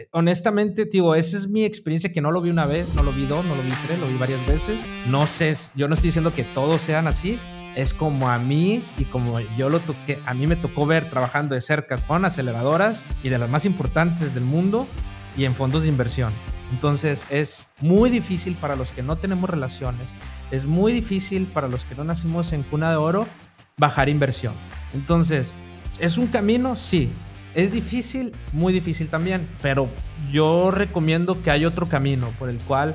[0.00, 3.12] eh, honestamente, digo, esa es mi experiencia que no lo vi una vez, no lo
[3.12, 4.86] vi dos, no lo vi tres, lo vi varias veces.
[5.06, 7.38] No sé, yo no estoy diciendo que todos sean así.
[7.76, 11.54] Es como a mí y como yo lo toqué, a mí me tocó ver trabajando
[11.54, 14.88] de cerca con aceleradoras y de las más importantes del mundo
[15.36, 16.32] y en fondos de inversión.
[16.72, 20.10] Entonces es muy difícil para los que no tenemos relaciones,
[20.50, 23.26] es muy difícil para los que no nacimos en cuna de oro
[23.76, 24.54] bajar inversión.
[24.92, 25.54] Entonces,
[26.00, 26.74] ¿es un camino?
[26.74, 27.10] Sí,
[27.54, 29.88] es difícil, muy difícil también, pero
[30.30, 32.94] yo recomiendo que hay otro camino por el cual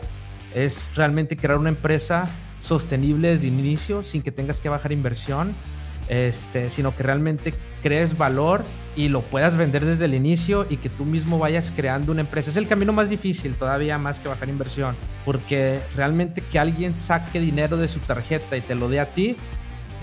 [0.54, 5.54] es realmente crear una empresa sostenible desde el inicio, sin que tengas que bajar inversión,
[6.08, 8.64] este, sino que realmente crees valor
[8.96, 12.50] y lo puedas vender desde el inicio y que tú mismo vayas creando una empresa.
[12.50, 17.40] Es el camino más difícil, todavía más que bajar inversión, porque realmente que alguien saque
[17.40, 19.36] dinero de su tarjeta y te lo dé a ti,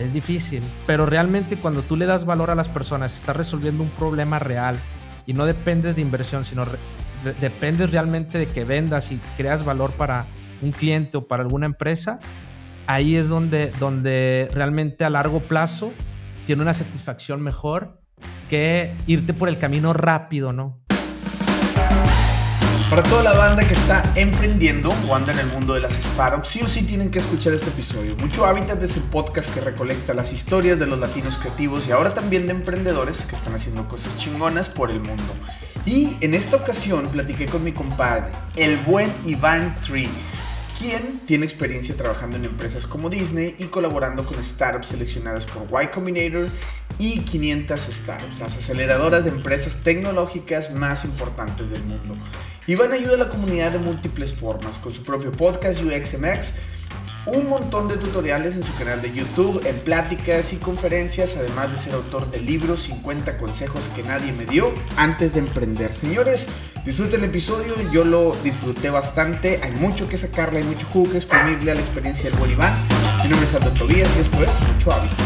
[0.03, 3.91] es difícil, pero realmente cuando tú le das valor a las personas, estás resolviendo un
[3.91, 4.79] problema real
[5.27, 6.67] y no dependes de inversión, sino
[7.41, 10.27] dependes realmente de que vendas y creas valor para
[10.61, 12.21] un cliente o para alguna empresa,
[12.87, 15.93] ahí es donde, donde realmente a largo plazo
[16.47, 18.01] tiene una satisfacción mejor
[18.51, 20.82] que irte por el camino rápido, ¿no?
[22.93, 26.47] Para toda la banda que está emprendiendo o anda en el mundo de las startups,
[26.47, 28.15] sí o sí tienen que escuchar este episodio.
[28.17, 32.13] Mucho Hábitat es el podcast que recolecta las historias de los latinos creativos y ahora
[32.13, 35.33] también de emprendedores que están haciendo cosas chingonas por el mundo.
[35.87, 40.11] Y en esta ocasión platiqué con mi compadre, el buen Iván Tree
[40.83, 45.87] quien tiene experiencia trabajando en empresas como Disney y colaborando con startups seleccionadas por Y
[45.87, 46.49] Combinator
[46.99, 52.17] y 500 Startups, las aceleradoras de empresas tecnológicas más importantes del mundo.
[52.67, 56.55] Iván ayuda a la comunidad de múltiples formas, con su propio podcast UXMX,
[57.27, 61.79] un montón de tutoriales en su canal de YouTube, en pláticas y conferencias, además de
[61.79, 65.95] ser autor del libro 50 consejos que nadie me dio antes de emprender.
[65.95, 66.47] Señores,
[66.85, 71.19] disfruten el episodio, yo lo disfruté bastante, hay mucho que sacarle, hay mucho jugo que
[71.19, 72.77] exprimirle a la experiencia del buen Iván.
[73.23, 75.19] Mi nombre es Aldo Tobías y esto es Mucho Hábitat.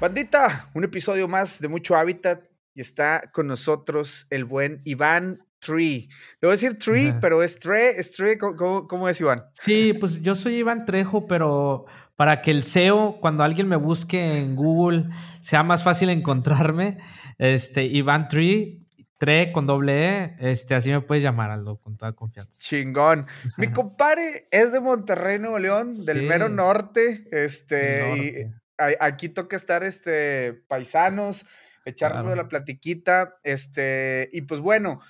[0.00, 2.42] Bandita, un episodio más de Mucho Hábitat
[2.74, 6.08] y está con nosotros el buen Iván Tree.
[6.40, 9.44] Le voy a decir Tree, pero es Tre, es Tre, ¿cómo, es Iván?
[9.52, 11.86] Sí, pues yo soy Iván Trejo, pero
[12.16, 15.06] para que el SEO, cuando alguien me busque en Google,
[15.40, 16.98] sea más fácil encontrarme,
[17.38, 18.80] este, Iván Tree,
[19.18, 22.58] Tre con doble E, este, así me puedes llamar, Aldo, con toda confianza.
[22.58, 23.26] Chingón.
[23.56, 28.52] Mi compadre es de Monterrey, Nuevo León, del mero norte, este,
[29.00, 31.46] aquí toca estar, este, paisanos,
[31.84, 35.00] echarnos la platiquita, este, y pues bueno,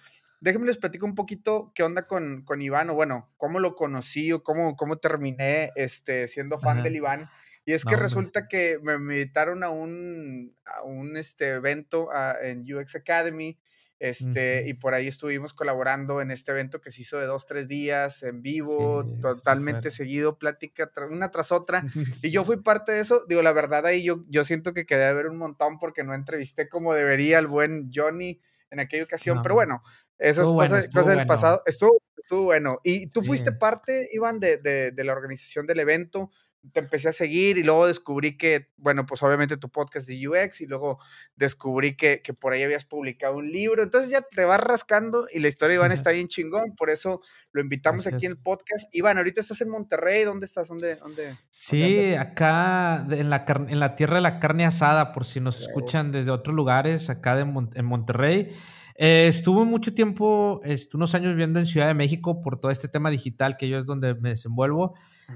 [0.44, 4.31] déjenme les platico un poquito qué onda con, con Iván, o bueno, cómo lo conocí
[4.31, 7.31] o cómo, cómo terminé este, siendo fan del Iván.
[7.65, 12.10] Y es que resulta que me invitaron a un, a un este, evento
[12.43, 13.59] en UX Academy.
[13.99, 17.66] Este, y por ahí estuvimos colaborando en este evento que se hizo de dos, tres
[17.66, 21.83] días en vivo, totalmente seguido, plática una tras otra.
[22.22, 23.25] y yo fui parte de eso.
[23.28, 26.15] Digo, la verdad, ahí yo, yo siento que quedé a ver un montón porque no
[26.15, 28.41] entrevisté como debería al buen Johnny
[28.75, 29.41] en aquella ocasión.
[29.43, 29.83] Pero bueno,
[30.19, 31.62] esas cosas, del pasado.
[31.66, 32.78] Estuvo, estuvo, bueno.
[32.84, 36.30] Y tú fuiste parte, Iván, de, de, de, la organización del evento.
[36.72, 40.62] Te empecé a seguir y luego descubrí que, bueno, pues obviamente tu podcast de UX
[40.62, 40.98] y luego
[41.36, 43.82] descubrí que, que por ahí habías publicado un libro.
[43.82, 46.74] Entonces ya te vas rascando y la historia de Iván está bien chingón.
[46.74, 47.20] Por eso
[47.53, 48.94] lo invitamos aquí en el podcast.
[48.94, 50.24] Iván, ahorita estás en Monterrey.
[50.24, 50.69] ¿Dónde estás?
[50.69, 50.97] ¿Dónde?
[50.97, 55.60] dónde sí, acá en la, en la tierra de la carne asada, por si nos
[55.60, 58.56] escuchan desde otros lugares, acá de, en Monterrey.
[58.97, 62.88] Eh, estuve mucho tiempo, estuve unos años viviendo en Ciudad de México por todo este
[62.88, 64.94] tema digital, que yo es donde me desenvuelvo.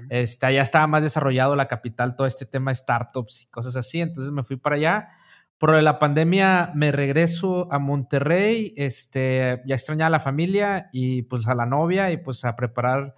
[0.09, 3.99] Este, allá estaba más desarrollado la capital, todo este tema de startups y cosas así.
[4.01, 5.09] Entonces me fui para allá.
[5.57, 11.47] Por la pandemia me regreso a Monterrey, este, ya extrañaba a la familia y pues
[11.49, 13.13] a la novia y pues a preparar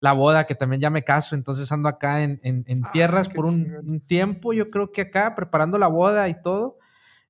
[0.00, 3.44] la boda, que también ya me caso, entonces ando acá en, en, ah, tierras por
[3.44, 6.78] un, un, tiempo, yo creo que acá preparando la boda y todo.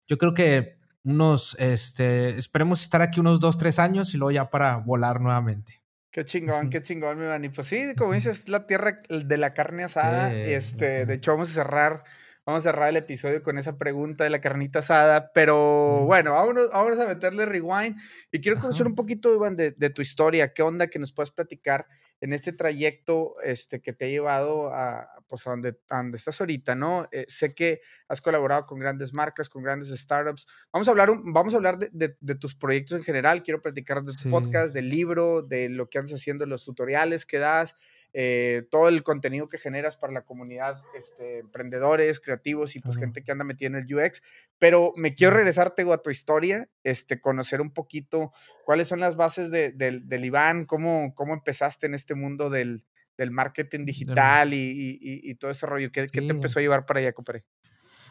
[0.06, 4.50] Yo creo que unos, este, esperemos estar aquí unos dos, tres años y luego ya
[4.50, 5.82] para volar nuevamente.
[6.10, 7.44] Qué chingón, qué chingón, mi man.
[7.44, 10.32] Y pues sí, como dices, la tierra de la carne asada.
[10.32, 12.04] este, de hecho, vamos a cerrar
[12.44, 16.72] Vamos a cerrar el episodio con esa pregunta de la carnita asada, pero bueno, vámonos,
[16.72, 17.96] vámonos a meterle rewind.
[18.32, 20.52] Y quiero conocer un poquito, Iván, de, de, tu historia.
[20.52, 21.86] ¿Qué onda que nos puedes platicar
[22.20, 26.74] en este trayecto este, que te ha llevado a, pues, a, donde, donde estás ahorita,
[26.74, 27.06] ¿no?
[27.12, 30.48] Eh, sé que has colaborado con grandes marcas, con grandes startups.
[30.72, 33.44] Vamos a hablar, vamos a hablar de, de, tus proyectos en general.
[33.44, 37.38] Quiero platicar de tu podcast, del libro, de lo que andas haciendo, los tutoriales que
[37.38, 37.76] das
[38.14, 43.22] eh, todo el contenido que generas para la comunidad, este, emprendedores, creativos y pues gente
[43.22, 44.22] que anda metida en el UX.
[44.58, 48.32] Pero me quiero regresar, Tego, a tu historia, este, conocer un poquito
[48.64, 52.84] cuáles son las bases de, del Iván, cómo, cómo empezaste en este mundo del,
[53.16, 55.90] del marketing digital y, y, todo ese rollo.
[55.90, 57.44] ¿Qué, ¿Qué, te empezó a llevar para allá, compadre?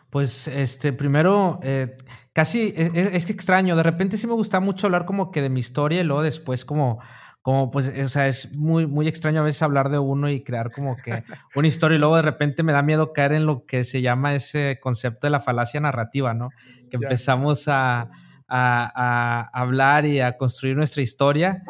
[0.10, 1.96] Pues este, primero, eh,
[2.34, 5.50] casi es, es, que extraño, de repente sí me gusta mucho hablar como que de
[5.50, 7.00] mi historia y luego después como,
[7.42, 10.72] como pues, o sea, es muy, muy extraño a veces hablar de uno y crear
[10.72, 11.24] como que
[11.56, 14.36] una historia y luego de repente me da miedo caer en lo que se llama
[14.36, 16.50] ese concepto de la falacia narrativa, ¿no?
[16.90, 18.10] Que empezamos a,
[18.48, 21.64] a, a, hablar y a construir nuestra historia.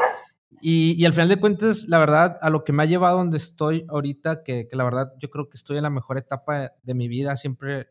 [0.63, 3.38] Y, y, al final de cuentas, la verdad, a lo que me ha llevado donde
[3.38, 6.94] estoy ahorita, que, que la verdad yo creo que estoy en la mejor etapa de
[6.94, 7.88] mi vida, siempre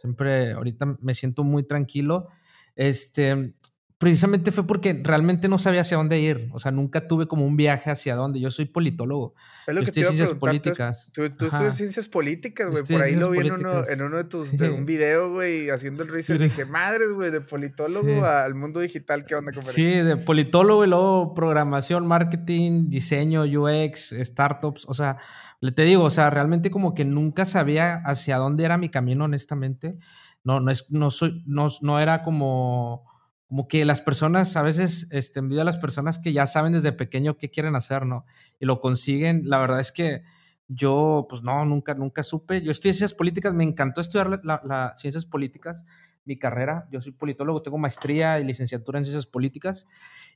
[0.00, 2.28] Siempre ahorita me siento muy tranquilo.
[2.74, 3.54] Este,
[4.00, 6.48] precisamente fue porque realmente no sabía hacia dónde ir.
[6.54, 8.40] O sea, nunca tuve como un viaje hacia dónde.
[8.40, 9.34] Yo soy politólogo.
[9.66, 11.10] Es lo que te ciencias políticas.
[11.12, 12.82] Tú, tú estudias ciencias políticas, güey.
[12.82, 16.02] Por ahí lo vi en uno, en uno, de tus, de un video, güey, haciendo
[16.02, 16.40] el research.
[16.40, 19.74] Dije, madres, güey, de politólogo al mundo digital, ¿qué onda, compadre?
[19.74, 24.86] Sí, de politólogo y luego programación, marketing, diseño, UX, startups.
[24.88, 25.18] O sea,
[25.60, 29.26] le te digo, o sea, realmente como que nunca sabía hacia dónde era mi camino,
[29.26, 29.98] honestamente.
[30.42, 33.09] No, no es, no soy, no, no era como,
[33.50, 36.92] como que las personas, a veces, este, envidio a las personas que ya saben desde
[36.92, 38.24] pequeño qué quieren hacer, ¿no?
[38.60, 39.42] Y lo consiguen.
[39.50, 40.22] La verdad es que
[40.68, 42.62] yo, pues no, nunca, nunca supe.
[42.62, 45.84] Yo estudié ciencias políticas, me encantó estudiar las ciencias políticas,
[46.24, 46.86] mi carrera.
[46.92, 49.88] Yo soy politólogo, tengo maestría y licenciatura en ciencias políticas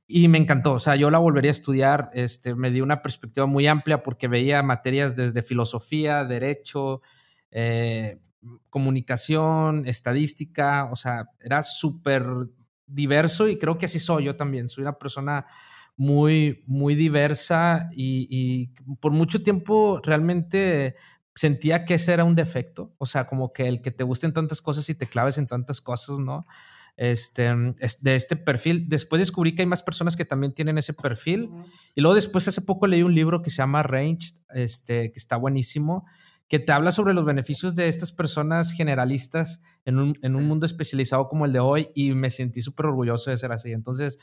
[0.09, 3.47] y me encantó, o sea, yo la volvería a estudiar, este, me dio una perspectiva
[3.47, 7.01] muy amplia porque veía materias desde filosofía, derecho,
[7.53, 8.19] eh,
[8.71, 12.25] comunicación, estadística, o sea, era súper
[12.87, 15.47] diverso y creo que así soy yo también, soy una persona
[15.97, 20.97] muy, muy diversa y, y por mucho tiempo realmente
[21.35, 24.61] sentía que ese era un defecto, o sea, como que el que te gusten tantas
[24.61, 26.47] cosas y te claves en tantas cosas, ¿no?
[26.97, 27.53] este,
[28.01, 28.89] de este perfil.
[28.89, 31.51] Después descubrí que hay más personas que también tienen ese perfil.
[31.95, 35.37] Y luego después hace poco leí un libro que se llama Range, este, que está
[35.37, 36.07] buenísimo,
[36.49, 40.67] que te habla sobre los beneficios de estas personas generalistas en un, en un mundo
[40.67, 43.73] especializado como el de hoy y me sentí súper orgulloso de ser así.
[43.73, 44.19] Entonces,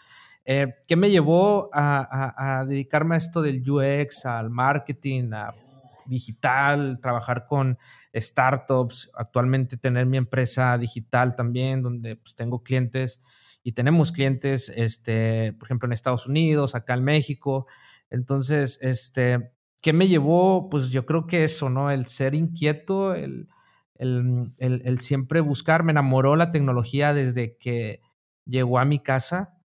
[0.46, 5.54] eh, ¿qué me llevó a, a, a dedicarme a esto del UX, al marketing, a
[6.06, 7.78] digital, trabajar con
[8.14, 13.22] startups, actualmente tener mi empresa digital también, donde pues, tengo clientes
[13.64, 17.68] y tenemos clientes, este, por ejemplo, en Estados Unidos, acá en México.
[18.10, 20.70] Entonces, este, ¿qué me llevó?
[20.70, 21.92] Pues yo creo que eso, ¿no?
[21.92, 23.50] El ser inquieto, el,
[23.98, 28.02] el, el siempre buscar, me enamoró la tecnología desde que
[28.46, 29.62] llegó a mi casa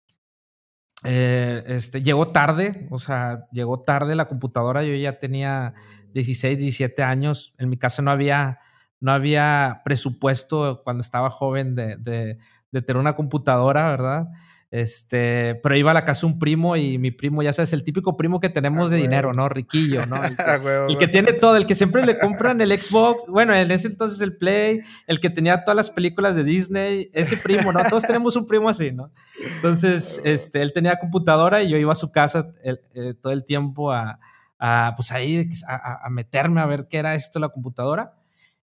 [1.04, 4.84] eh, este, llegó tarde, o sea, llegó tarde la computadora.
[4.84, 5.74] Yo ya tenía
[6.14, 7.56] 16, 17 años.
[7.58, 8.60] En mi casa no había,
[9.00, 12.38] no había presupuesto cuando estaba joven de, de,
[12.72, 14.28] de tener una computadora, ¿verdad?
[14.74, 18.18] Este, pero iba a la casa un primo y mi primo, ya sabes, el típico
[18.18, 19.48] primo que tenemos de dinero, ¿no?
[19.48, 20.16] Riquillo, ¿no?
[20.90, 24.20] El que, tiene todo, el que siempre le compran el Xbox, bueno, en ese entonces
[24.22, 27.84] el Play, el que tenía todas las películas de Disney, ese primo, ¿no?
[27.88, 29.12] Todos tenemos un primo así, ¿no?
[29.58, 33.92] Entonces, este, él tenía computadora y yo iba a su casa eh, todo el tiempo
[33.92, 34.20] a,
[34.58, 38.16] a pues ahí, a, a, meterme a ver qué era esto la computadora.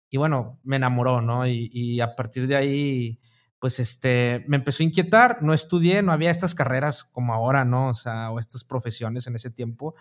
[0.08, 1.49] Y bueno, me enamoró, ¿no?
[1.49, 3.19] Y, y a partir de ahí
[3.58, 7.88] pues este, me empezó a inquietar, no estudié, no había estas carreras como ahora, ¿no?
[7.88, 9.94] O sea, o estas profesiones en ese tiempo.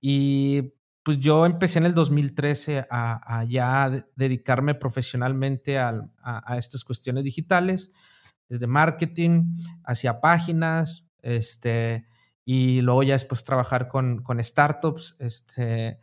[0.00, 6.10] Y pues yo empecé en el 2013 a, ya dedicarme profesionalmente a,
[6.56, 7.90] estas cuestiones digitales,
[8.48, 12.06] desde marketing, hacia páginas, este,
[12.44, 16.00] y luego ya después trabajar con, startups, este,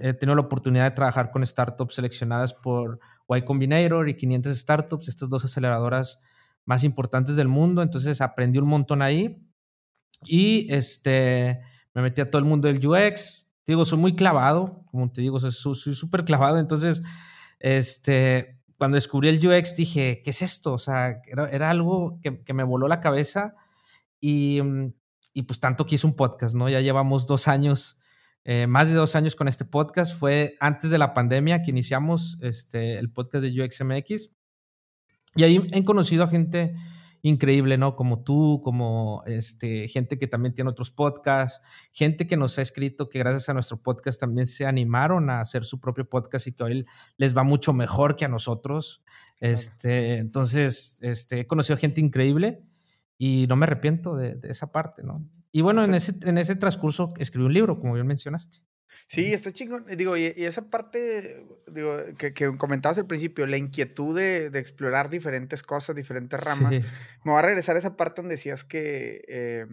[0.00, 3.00] he tenido la oportunidad de trabajar con startups seleccionadas por
[3.34, 6.20] Y Combinator y 500 Startups, estas dos aceleradoras
[6.64, 7.82] más importantes del mundo.
[7.82, 9.42] Entonces aprendí un montón ahí
[10.24, 11.60] y este,
[11.94, 13.50] me metí a todo el mundo del UX.
[13.64, 16.58] Te digo, soy muy clavado, como te digo, soy súper clavado.
[16.58, 17.02] Entonces,
[17.58, 20.74] este, cuando descubrí el UX dije, ¿qué es esto?
[20.74, 23.56] O sea, era, algo que, me voló la cabeza
[24.20, 24.60] y,
[25.32, 26.68] y pues tanto que un podcast, ¿no?
[26.68, 27.98] Ya llevamos dos años
[28.48, 30.14] eh, más de dos años con este podcast.
[30.16, 34.30] Fue antes de la pandemia que iniciamos este, el podcast de UXMX.
[35.34, 36.76] Y ahí he conocido a gente
[37.22, 37.96] increíble, ¿no?
[37.96, 41.60] Como tú, como este, gente que también tiene otros podcasts,
[41.90, 45.64] gente que nos ha escrito que gracias a nuestro podcast también se animaron a hacer
[45.64, 46.86] su propio podcast y que hoy
[47.16, 49.02] les va mucho mejor que a nosotros.
[49.40, 52.62] Este, entonces, este, he conocido a gente increíble
[53.18, 55.28] y no me arrepiento de, de esa parte, ¿no?
[55.52, 58.58] Y bueno, en ese, en ese transcurso escribí un libro, como bien mencionaste.
[59.08, 59.84] Sí, está chingón.
[59.96, 65.10] Digo, y, esa parte, digo, que, que, comentabas al principio, la inquietud de, de, explorar
[65.10, 66.72] diferentes cosas, diferentes ramas.
[67.24, 69.66] Me voy a regresar a esa parte donde decías que, eh,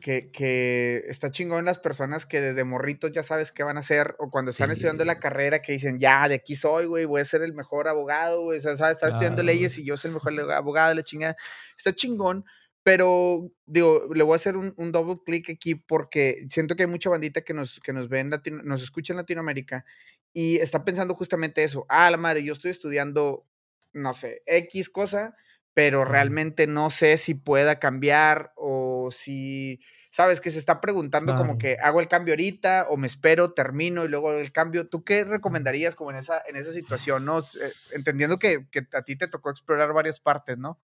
[0.00, 4.16] que, que, está chingón las personas que desde morritos ya sabes qué van a hacer,
[4.18, 7.24] o cuando están estudiando la carrera que dicen, ya, de aquí soy, güey, voy a
[7.24, 10.14] ser el mejor abogado, güey, o sea, sabes, estar estudiando leyes y yo soy el
[10.14, 11.36] mejor abogado la chingada.
[11.76, 12.44] Está chingón
[12.84, 17.08] pero, digo, le voy a hacer un, double clic aquí porque siento que hay mucha
[17.08, 18.30] bandita que nos, que nos ve en
[18.62, 19.86] nos escucha en Latinoamérica
[20.34, 21.86] y está pensando justamente eso.
[21.88, 23.46] Ah, la madre, yo estoy estudiando,
[23.94, 25.34] no sé, X cosa,
[25.72, 31.56] pero realmente no sé si pueda cambiar o si, sabes, que se está preguntando como
[31.56, 34.88] que hago el cambio ahorita o me espero, termino y luego el cambio.
[34.88, 37.38] ¿Tú qué recomendarías como en esa, en esa situación, no?
[37.38, 40.78] Eh, entendiendo que, que a ti te tocó explorar varias partes, ¿no?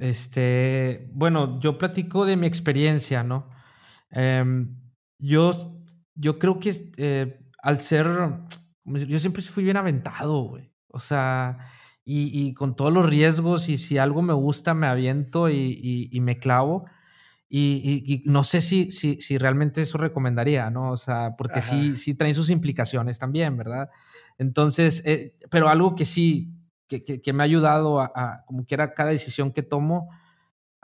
[0.00, 3.50] Este, bueno, yo platico de mi experiencia, ¿no?
[4.10, 4.78] Em,
[5.18, 5.82] yo,
[6.14, 8.06] yo creo que eh, al ser,
[8.84, 10.72] yo siempre fui bien aventado, güey.
[10.88, 11.58] O sea,
[12.04, 16.86] y, con todos los riesgos y si algo me gusta, me aviento y, me clavo.
[17.48, 20.92] Y, no sé si, si, si, realmente eso recomendaría, ¿no?
[20.92, 23.90] O sea, porque sí, sí traen sus implicaciones también, ¿verdad?
[24.38, 26.55] Entonces, eh, pero algo que sí,
[26.86, 30.08] que, me ha ayudado a, como quiera, cada decisión que tomo,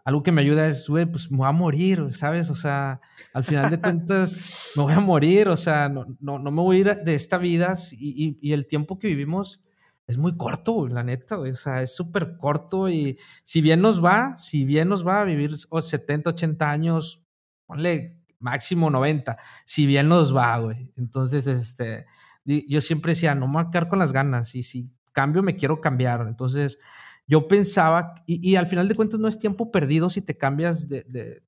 [0.04, 2.50] algo que me ayuda es, güey, pues me voy a morir, ¿sabes?
[2.50, 3.00] O sea,
[3.32, 6.76] al final de cuentas, me voy a morir, o sea, no, no, no me voy
[6.76, 9.60] a ir de esta vida y, y, el tiempo que vivimos
[10.06, 14.36] es muy corto, la neta, o sea, es súper corto y si bien nos va,
[14.36, 17.22] si bien nos va a vivir 70, 80 años,
[17.66, 20.92] ponle máximo 90, si bien nos va, güey.
[20.96, 22.06] Entonces, este,
[22.44, 26.26] yo siempre decía, no me a con las ganas y si cambio, me quiero cambiar.
[26.28, 26.78] Entonces,
[27.26, 31.04] yo pensaba, y, al final de cuentas no es tiempo perdido si te cambias de,
[31.08, 31.42] de,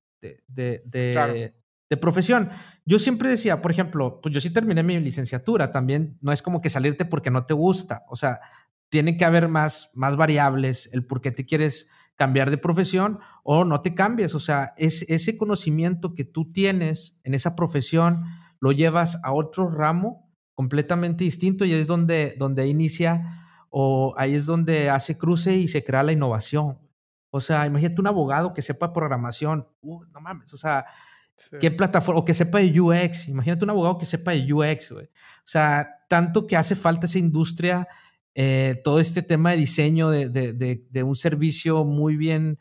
[0.47, 2.49] de, de, profesión.
[2.85, 6.61] Yo siempre decía, por ejemplo, pues yo sí terminé mi licenciatura, también no es como
[6.61, 8.41] que salirte porque no te gusta, o sea,
[8.89, 13.63] tiene que haber más, más variables, el por qué te quieres cambiar de profesión o
[13.63, 18.23] no te cambies, o sea, es, ese conocimiento que tú tienes en esa profesión
[18.59, 23.44] lo llevas a otro ramo completamente distinto y es donde, donde inicia
[23.77, 26.77] o ahí es donde hace cruce y se crea la innovación.
[27.29, 30.85] O sea, imagínate un abogado que sepa programación, uh, no mames, o sea,
[31.59, 35.07] qué plataforma, o que sepa de UX, imagínate un abogado que sepa de UX, güey.
[35.07, 37.85] O sea, tanto que hace falta esa industria,
[38.33, 40.53] eh, todo este tema de diseño de, de,
[40.89, 42.57] de, un servicio muy bien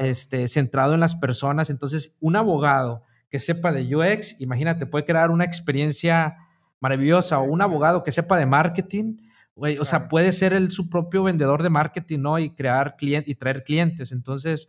[0.00, 1.70] este, centrado en las personas.
[1.70, 6.38] Entonces, un abogado que sepa de UX, imagínate, puede crear una experiencia
[6.80, 9.18] maravillosa, o un abogado que sepa de marketing,
[9.56, 12.38] o sea, puede ser el, su propio vendedor de marketing, ¿no?
[12.38, 14.12] Y crear clientes y traer clientes.
[14.12, 14.68] Entonces,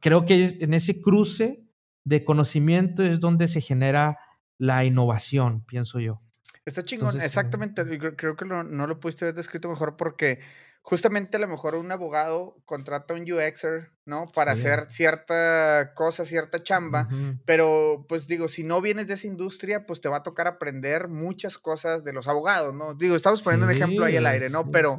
[0.00, 1.64] creo que en ese cruce
[2.04, 4.18] de conocimiento es donde se genera
[4.58, 6.20] la innovación, pienso yo.
[6.64, 7.82] Está chingón, exactamente.
[8.16, 10.40] Creo que no lo pudiste haber descrito mejor porque
[10.88, 14.24] justamente a lo mejor un abogado contrata a un UXer, ¿no?
[14.24, 17.10] Para hacer cierta cosa, cierta chamba,
[17.44, 21.08] pero pues digo, si no vienes de esa industria, pues te va a tocar aprender
[21.08, 22.94] muchas cosas de los abogados, ¿no?
[22.94, 24.70] Digo, estamos poniendo un ejemplo ahí al aire, ¿no?
[24.70, 24.98] pero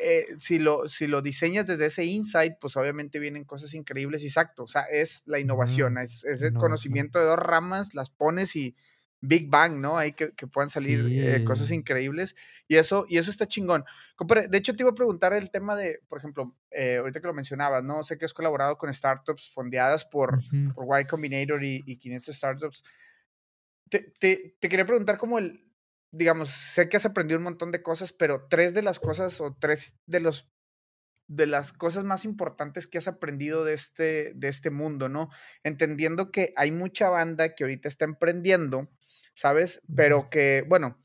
[0.00, 4.64] eh, si, lo, si lo diseñas desde ese insight, pues obviamente vienen cosas increíbles, exacto,
[4.64, 8.74] o sea, es la innovación, es, el conocimiento de dos ramas, las pones y
[9.20, 9.98] Big Bang, ¿no?
[9.98, 12.34] Ahí que, que puedan salir eh, cosas increíbles.
[12.68, 13.84] Y eso, y eso está chingón.
[14.48, 17.34] De hecho, te iba a preguntar el tema de, por ejemplo, eh, ahorita que lo
[17.34, 18.02] mencionabas, ¿no?
[18.02, 20.40] Sé que has colaborado con startups fondeadas por,
[20.74, 22.84] por Y Combinator y, y 500 startups.
[23.88, 25.66] Te, te, te, quería preguntar cómo el,
[26.10, 29.56] digamos, sé que has aprendido un montón de cosas, pero tres de las cosas o
[29.58, 30.50] tres de los
[31.30, 35.30] de las cosas más importantes que has aprendido de este, de este mundo, ¿no?
[35.62, 38.90] Entendiendo que hay mucha banda que ahorita está emprendiendo
[39.34, 39.82] ¿sabes?
[39.94, 41.00] Pero que, bueno,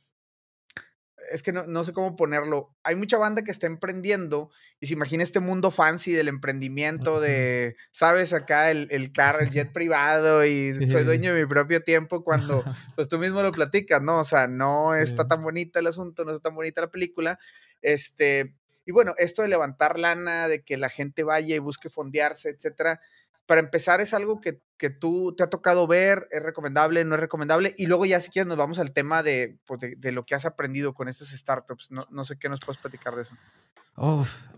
[1.32, 2.76] es que no, sé cómo ponerlo.
[2.84, 7.76] Hay mucha banda que está emprendiendo y se imagina este mundo fancy del emprendimiento, de,
[7.92, 8.34] ¿sabes?
[8.34, 12.64] Acá el, el carro, el jet privado y soy dueño de mi propio tiempo cuando,
[12.96, 14.20] pues tú mismo lo platicas, ¿no?
[14.20, 17.40] O sea, no está tan bonita el asunto, no está tan bonita la película.
[17.82, 18.56] Este,
[18.86, 23.02] y bueno, esto de levantar lana, de que la gente vaya y busque fondearse, etcétera,
[23.46, 27.22] para empezar, es algo que, que, tú te ha tocado ver, es recomendable, no es
[27.22, 27.76] recomendable.
[27.78, 30.46] Y luego ya si quieres nos vamos al tema de, pues, de, lo que has
[30.46, 31.92] aprendido con estas startups.
[31.92, 33.36] No, no, sé qué nos puedes platicar de eso.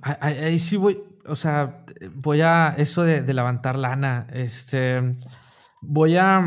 [0.02, 4.28] ahí, sí voy, o sea, voy a eso de, de levantar lana.
[4.32, 5.18] Este,
[5.82, 6.42] voy a,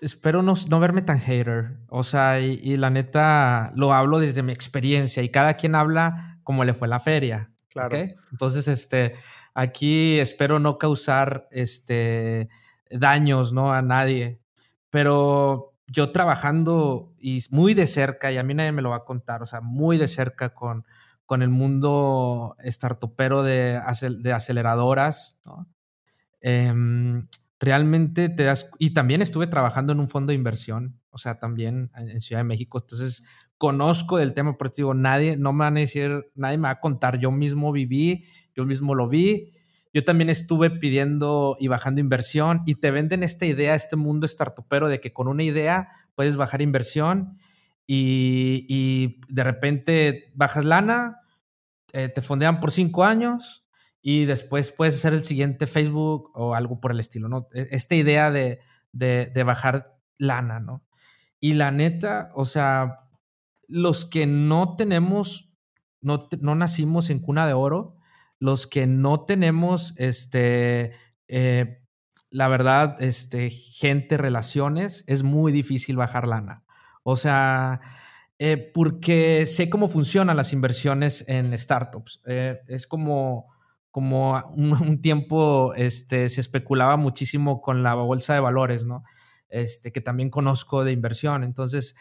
[0.00, 1.76] espero no, no, verme tan hater.
[1.88, 6.64] O sea, y, la neta lo hablo desde mi experiencia y cada quien habla como
[6.64, 7.50] le fue la feria.
[7.70, 7.96] Claro.
[8.30, 9.14] Entonces, este,
[9.58, 12.50] Aquí espero no causar este,
[12.90, 13.72] daños ¿no?
[13.72, 14.38] a nadie,
[14.90, 19.04] pero yo trabajando y muy de cerca, y a mí nadie me lo va a
[19.06, 20.84] contar, o sea, muy de cerca con,
[21.24, 23.80] con el mundo startupero de,
[24.18, 25.66] de aceleradoras, ¿no?
[26.42, 27.26] Em,
[27.58, 31.90] realmente te das, y también estuve trabajando en un fondo de inversión, o sea, también
[31.96, 33.24] en Ciudad de México, entonces
[33.58, 37.18] conozco del tema, digo, nadie, no me van a decir, nadie me va a contar,
[37.18, 39.52] yo mismo viví, yo mismo lo vi,
[39.94, 44.88] yo también estuve pidiendo y bajando inversión y te venden esta idea, este mundo startupero
[44.88, 47.38] de que con una idea puedes bajar inversión
[47.86, 51.20] y, y de repente bajas lana,
[51.94, 53.66] eh, te fondean por cinco años
[54.02, 57.48] y después puedes hacer el siguiente Facebook o algo por el estilo, ¿no?
[57.54, 58.60] E, esta idea de,
[58.92, 60.84] de, de bajar lana, ¿no?
[61.40, 63.05] Y la neta, o sea,
[63.68, 65.52] los que no tenemos,
[66.00, 67.96] no, no nacimos en cuna de oro,
[68.38, 70.92] los que no tenemos, este,
[71.28, 71.82] eh,
[72.30, 76.64] la verdad, este, gente, relaciones, es muy difícil bajar lana.
[77.02, 77.80] O sea,
[78.38, 82.20] eh, porque sé cómo funcionan las inversiones en startups.
[82.26, 83.46] Eh, es como,
[83.90, 89.02] como un, tiempo este, se especulaba muchísimo con la bolsa de valores, ¿no?
[89.48, 91.44] Este, que también conozco de inversión.
[91.44, 91.96] Entonces,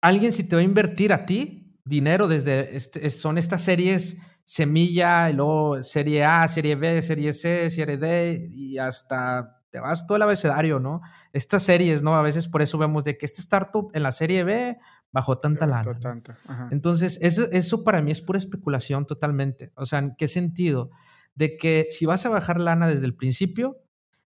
[0.00, 5.30] alguien si te va a invertir a ti dinero desde, este, son estas series semilla,
[5.30, 10.16] y luego serie A, serie B, serie C, serie D, y hasta te vas todo
[10.16, 11.00] el abecedario, ¿no?
[11.32, 12.16] Estas series, ¿no?
[12.16, 14.78] A veces por eso vemos de que este startup en la serie B
[15.12, 16.22] bajó tanta lana.
[16.70, 19.72] Entonces, eso, eso para mí es pura especulación totalmente.
[19.76, 20.90] O sea, ¿en qué sentido?
[21.34, 23.78] De que si vas a bajar lana desde el principio,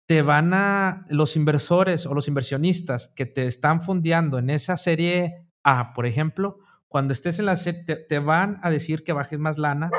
[0.07, 5.46] te van a, los inversores o los inversionistas que te están fondeando en esa serie
[5.69, 9.57] A, por ejemplo, cuando estés en la serie, te, van a decir que bajes más
[9.57, 9.91] lana,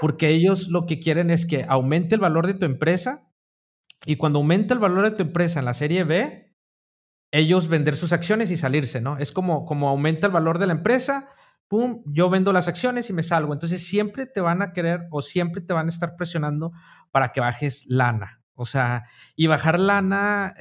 [0.00, 3.30] porque ellos lo que quieren es que aumente el valor de tu empresa
[4.06, 6.50] y cuando aumenta el valor de tu empresa en la serie B,
[7.30, 9.18] ellos vender sus acciones y salirse, ¿no?
[9.18, 11.28] Es como, como aumenta el valor de la empresa,
[11.68, 13.52] pum, yo vendo las acciones y me salgo.
[13.52, 16.72] Entonces siempre te van a querer o siempre te van a estar presionando
[17.10, 18.45] para que bajes lana.
[18.56, 19.04] O sea,
[19.36, 20.54] y bajar lana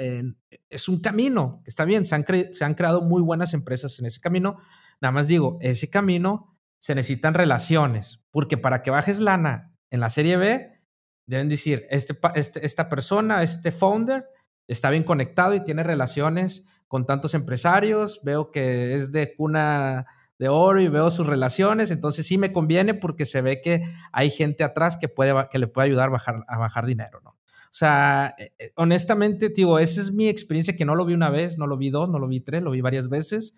[0.70, 4.20] es un camino, está bien, se han, se han creado muy buenas empresas en ese
[4.20, 4.58] camino,
[5.01, 10.10] Nada más digo, ese camino se necesitan relaciones, porque para que bajes lana en la
[10.10, 10.81] serie B,
[11.25, 14.25] deben decir, este, este, esta persona, este founder,
[14.68, 20.05] está bien conectado y tiene relaciones con tantos empresarios, veo que es de cuna
[20.38, 24.29] de oro y veo sus relaciones, entonces sí me conviene porque se ve que hay
[24.29, 27.35] gente atrás que, puede, que le puede ayudar a bajar, a bajar dinero, ¿no?
[27.75, 31.29] O sea, eh, eh, honestamente, digo, esa es mi experiencia que no lo vi una
[31.29, 33.53] vez, no lo vi dos, no lo vi tres, lo vi varias veces.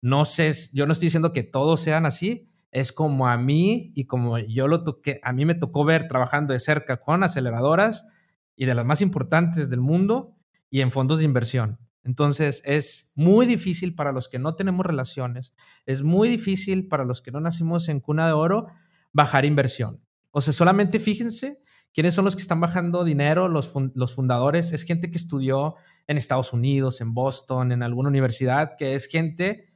[0.00, 4.04] No sé, yo no estoy diciendo que todos sean así, es como a mí y
[4.04, 8.06] como yo lo toqué, a mí me tocó ver trabajando de cerca con aceleradoras
[8.54, 10.36] y de las más importantes del mundo
[10.70, 11.80] y en fondos de inversión.
[12.04, 15.54] Entonces es muy difícil para los que no tenemos relaciones,
[15.86, 18.68] es muy difícil para los que no nacimos en cuna de oro
[19.12, 20.00] bajar inversión.
[20.30, 21.58] O sea, solamente fíjense
[21.96, 26.18] quiénes son los que están bajando dinero, los, los fundadores, es gente que estudió en
[26.18, 29.72] Estados Unidos, en Boston, en alguna universidad, que es gente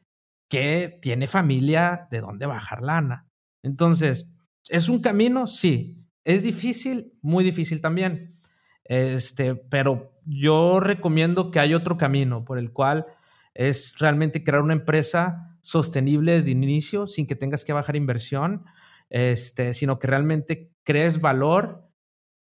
[0.50, 3.26] que tiene familia de dónde bajar lana.
[3.62, 4.36] Entonces,
[4.68, 5.46] ¿es un camino?
[5.46, 6.06] Sí.
[6.22, 7.14] ¿Es difícil?
[7.22, 8.38] Muy difícil también.
[8.84, 13.06] Este, pero yo recomiendo que hay otro camino por el cual
[13.54, 18.66] es realmente crear una empresa sostenible desde el inicio, sin que tengas que bajar inversión,
[19.08, 21.89] este, sino que realmente crees valor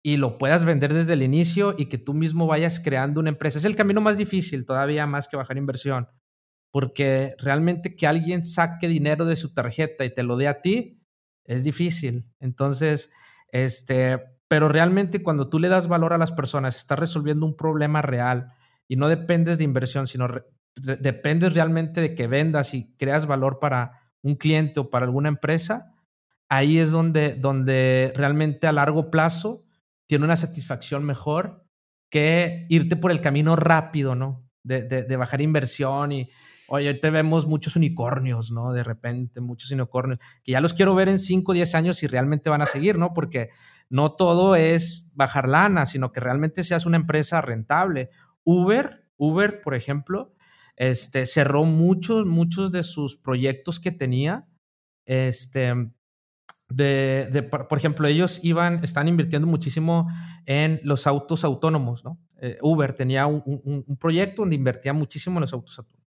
[0.07, 3.59] y lo puedas vender desde el inicio y que tú mismo vayas creando una empresa.
[3.59, 6.07] Es el camino más difícil, todavía más que bajar inversión,
[6.71, 11.03] porque realmente que alguien saque dinero de su tarjeta y te lo dé a ti
[11.45, 12.33] es difícil.
[12.39, 13.11] Entonces,
[13.51, 18.01] este, pero realmente cuando tú le das valor a las personas, estás resolviendo un problema
[18.01, 18.53] real
[18.87, 20.29] y no dependes de inversión, sino
[20.77, 25.97] dependes realmente de que vendas y creas valor para un cliente o para alguna empresa,
[26.49, 29.66] ahí es donde, donde realmente a largo plazo
[30.07, 31.65] tiene una satisfacción mejor
[32.11, 34.49] que irte por el camino rápido, ¿no?
[34.63, 36.29] De, bajar inversión y,
[36.69, 38.73] Oye, te vemos muchos unicornios, ¿no?
[38.73, 42.09] De repente, muchos unicornios, que ya los quiero ver en 5 o 10 años si
[42.09, 43.15] realmente van a seguir, ¿no?
[43.15, 43.51] Porque
[43.89, 48.11] no todo es bajar lana, sino que realmente seas una empresa rentable.
[48.43, 50.35] Uber, Uber, por ejemplo,
[50.75, 54.49] este, cerró muchos, muchos de sus proyectos que tenía.
[55.05, 55.73] Este,
[56.69, 60.09] de, por ejemplo, ellos iban, están invirtiendo muchísimo
[60.47, 62.19] en los autos autónomos, ¿no?
[62.41, 66.07] Eh, Uber tenía un, proyecto donde invertía muchísimo en los autos autónomos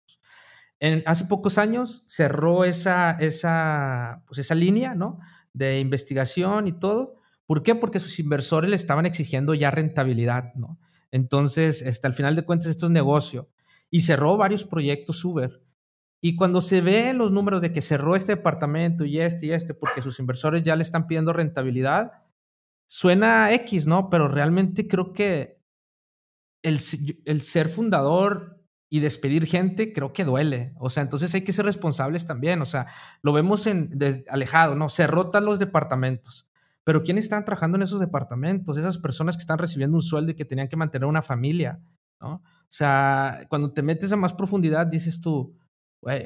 [1.06, 5.20] hace pocos años cerró esa, esa, pues esa línea ¿no?
[5.54, 7.16] de investigación y todo.
[7.46, 7.76] ¿Por qué?
[7.76, 10.54] Porque sus inversores le estaban exigiendo ya rentabilidad.
[10.56, 10.80] ¿no?
[11.12, 13.50] Entonces, hasta el final de cuentas, esto es negocio.
[13.90, 15.62] y cerró varios proyectos Uber.
[16.22, 19.74] Y cuando se ven los números de que cerró este departamento y este y este,
[19.74, 22.24] porque sus inversores ya le están pidiendo rentabilidad,
[22.88, 24.10] suena X, ¿no?
[24.10, 25.62] Pero realmente creo que
[26.64, 26.80] el,
[27.26, 28.58] el ser fundador
[28.90, 30.74] y despedir gente creo que duele.
[30.80, 32.62] O sea, entonces hay que ser responsables también.
[32.62, 32.88] O sea,
[33.22, 33.98] lo vemos en,
[34.30, 34.90] alejado, ¿no?
[34.90, 36.48] Se rotan los departamentos.
[36.84, 38.78] Pero ¿quiénes están trabajando en esos departamentos?
[38.78, 41.82] Esas personas que están recibiendo un sueldo y que tenían que mantener una familia,
[42.22, 42.36] ¿no?
[42.36, 45.54] O sea, cuando te metes a más profundidad, dices tú,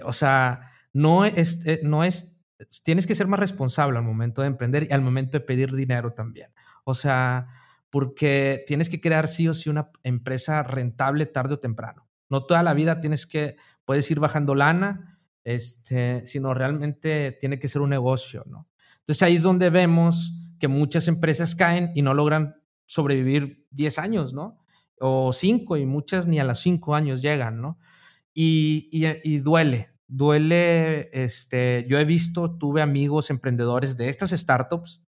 [0.03, 2.41] o sea, no es, eh, no es,
[2.83, 6.13] tienes que ser más responsable al momento de emprender y al momento de pedir dinero
[6.13, 6.51] también.
[6.83, 7.47] O sea,
[7.89, 12.07] porque tienes que crear sí o sí una empresa rentable tarde o temprano.
[12.29, 17.67] No toda la vida tienes que, puedes ir bajando lana, este, sino realmente tiene que
[17.67, 18.69] ser un negocio, ¿no?
[18.99, 24.33] Entonces ahí es donde vemos que muchas empresas caen y no logran sobrevivir 10 años,
[24.33, 24.59] ¿no?
[24.99, 27.79] O 5 y muchas ni a los 5 años llegan, ¿no?
[28.33, 35.03] Y, y, duele, duele, este, yo he visto, tuve amigos emprendedores de estas startups,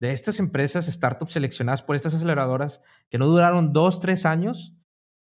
[0.00, 4.74] de estas empresas, startups seleccionadas por estas aceleradoras, que no duraron 2, 3 años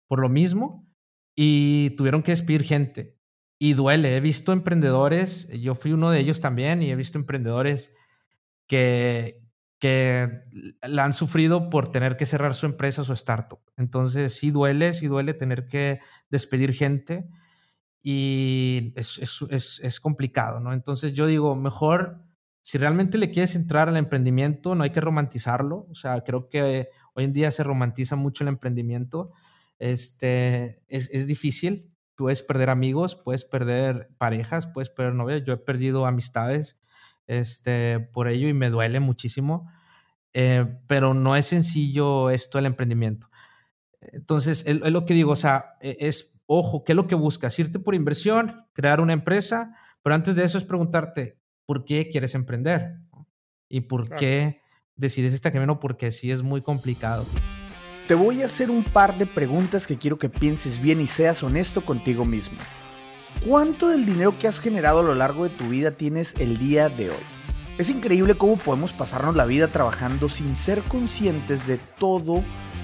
[0.07, 0.87] por lo mismo
[1.35, 3.17] y tuvieron que despedir gente.
[3.59, 7.91] Y duele, he visto emprendedores, yo fui uno de ellos también, y he visto emprendedores
[8.67, 9.41] que,
[9.81, 10.43] que
[10.83, 13.59] la han sufrido por tener que cerrar su empresa, su startup.
[13.77, 17.27] Entonces sí duele, sí duele tener que despedir gente
[18.03, 19.17] y es,
[19.49, 20.71] es, es, complicado, ¿no?
[20.71, 22.23] Entonces yo digo, mejor,
[22.61, 25.87] si realmente le quieres entrar al emprendimiento, no hay que romantizarlo.
[25.89, 29.31] O sea, creo que hoy en día se romantiza mucho el emprendimiento
[29.79, 31.91] este, es, es difícil.
[32.15, 35.43] Puedes perder amigos, puedes perder parejas, puedes perder novias.
[35.43, 36.79] Yo he perdido amistades
[37.31, 39.71] este, por ello y me duele muchísimo.
[40.33, 43.29] Eh, pero no es sencillo esto el emprendimiento.
[44.01, 47.57] Entonces, es, lo que digo, o sea, e, es, ojo, ¿qué es lo que buscas?
[47.59, 52.35] Irte por inversión, crear una empresa, pero antes de eso es preguntarte, ¿por qué quieres
[52.35, 52.97] emprender?
[53.69, 54.61] ¿Y por qué
[54.95, 55.79] decides este camino?
[55.79, 57.25] Porque sí es muy complicado.
[58.07, 61.43] Te voy a hacer un par de preguntas que quiero que pienses bien y seas
[61.43, 62.57] honesto contigo mismo.
[63.45, 66.89] ¿Cuánto del dinero que has generado a lo largo de tu vida tienes el día
[66.89, 67.23] de hoy?
[67.79, 72.43] Es increíble cómo podemos pasarnos la vida trabajando sin ser conscientes de todo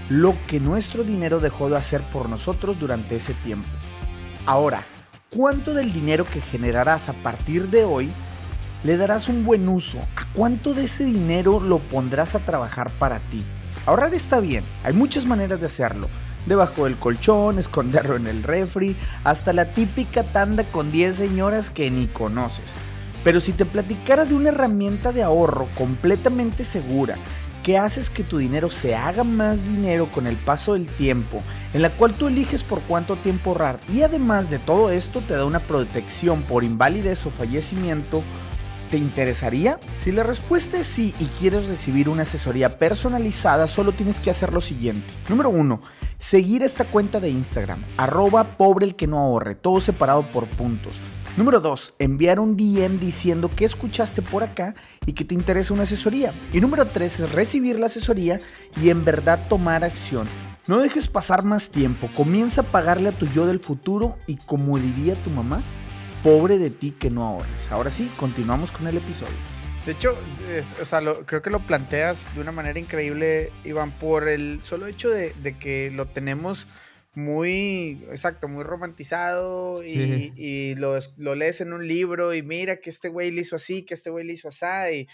[0.09, 3.67] lo que nuestro dinero dejó de hacer por nosotros durante ese tiempo.
[4.47, 4.81] Ahora,
[5.29, 8.09] ¿cuánto del dinero que generarás a partir de hoy
[8.83, 9.99] le darás un buen uso?
[10.15, 13.43] ¿A cuánto de ese dinero lo pondrás a trabajar para ti?
[13.85, 16.09] Ahorrar está bien, hay muchas maneras de hacerlo.
[16.47, 21.91] Debajo del colchón, esconderlo en el refri, hasta la típica tanda con 10 señoras que
[21.91, 22.73] ni conoces.
[23.23, 27.17] Pero si te platicara de una herramienta de ahorro completamente segura,
[27.63, 31.81] que haces que tu dinero se haga más dinero con el paso del tiempo, en
[31.81, 35.43] la cual tú eliges por cuánto tiempo ahorrar y además de todo esto te da
[35.43, 38.23] una protección por invalidez o fallecimiento,
[38.89, 39.81] ¿Te interesaría?
[39.97, 44.53] Si la respuesta es sí y quieres recibir una asesoría personalizada, solo tienes que hacer
[44.53, 45.05] lo siguiente.
[45.27, 45.81] Número uno,
[46.17, 51.01] seguir esta cuenta de Instagram, arroba pobre el que no ahorre, todo separado por puntos.
[51.35, 51.95] Número 2.
[51.99, 54.73] Enviar un DM diciendo que escuchaste por acá
[55.05, 56.31] y que te interesa una asesoría.
[56.53, 58.39] Y número 3 es recibir la asesoría
[58.81, 60.27] y en verdad tomar acción.
[60.67, 64.79] No dejes pasar más tiempo, comienza a pagarle a tu yo del futuro y como
[64.79, 65.61] diría tu mamá,
[66.27, 67.71] pobre de ti que no ahorres.
[67.71, 69.31] Ahora sí, continuamos con el episodio.
[69.85, 70.13] De hecho,
[70.81, 75.09] o sea, creo que lo planteas de una manera increíble, Iván, por el solo hecho
[75.09, 76.67] de, que lo tenemos
[77.17, 80.99] muy, exacto, muy romantizado y, lo,
[81.35, 84.25] lees en un libro y mira que este güey lo hizo así, que este güey
[84.25, 85.07] lo hizo así.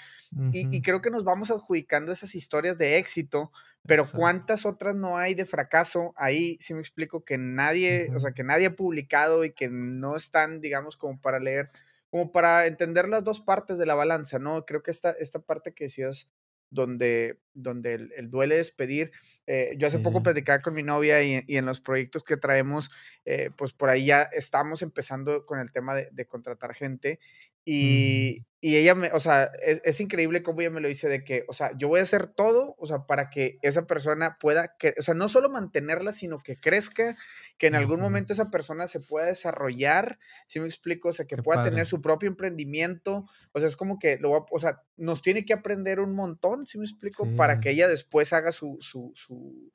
[0.51, 3.51] Y, y, creo que nos vamos adjudicando esas historias de éxito
[3.85, 8.31] pero cuántas otras no hay de fracaso ahí, sí me explico que nadie, o sea,
[8.31, 11.69] que nadie ha publicado y que no están, digamos, como para leer,
[12.09, 14.65] como para entender las dos partes de la balanza, ¿no?
[14.65, 16.29] Creo que esta, esta parte que decías
[16.69, 19.11] donde, donde el, duele despedir.
[19.47, 22.89] Eh, yo hace poco platicaba con mi novia y, en los proyectos que traemos,
[23.25, 27.19] eh, pues por ahí ya estamos empezando con el tema de, contratar gente
[27.65, 31.43] y, y ella me, o sea, es, increíble cómo ella me lo dice de que,
[31.49, 35.01] o sea, yo voy a hacer todo, o sea, para que esa persona pueda, o
[35.01, 37.17] sea, no solo mantenerla, sino que crezca,
[37.57, 41.35] que en algún momento esa persona se pueda desarrollar, si me explico, o sea, que
[41.35, 45.43] pueda tener su propio emprendimiento, o sea, es como que, lo o sea, nos tiene
[45.43, 49.69] que aprender un montón, si me explico, para que ella después haga su, su, su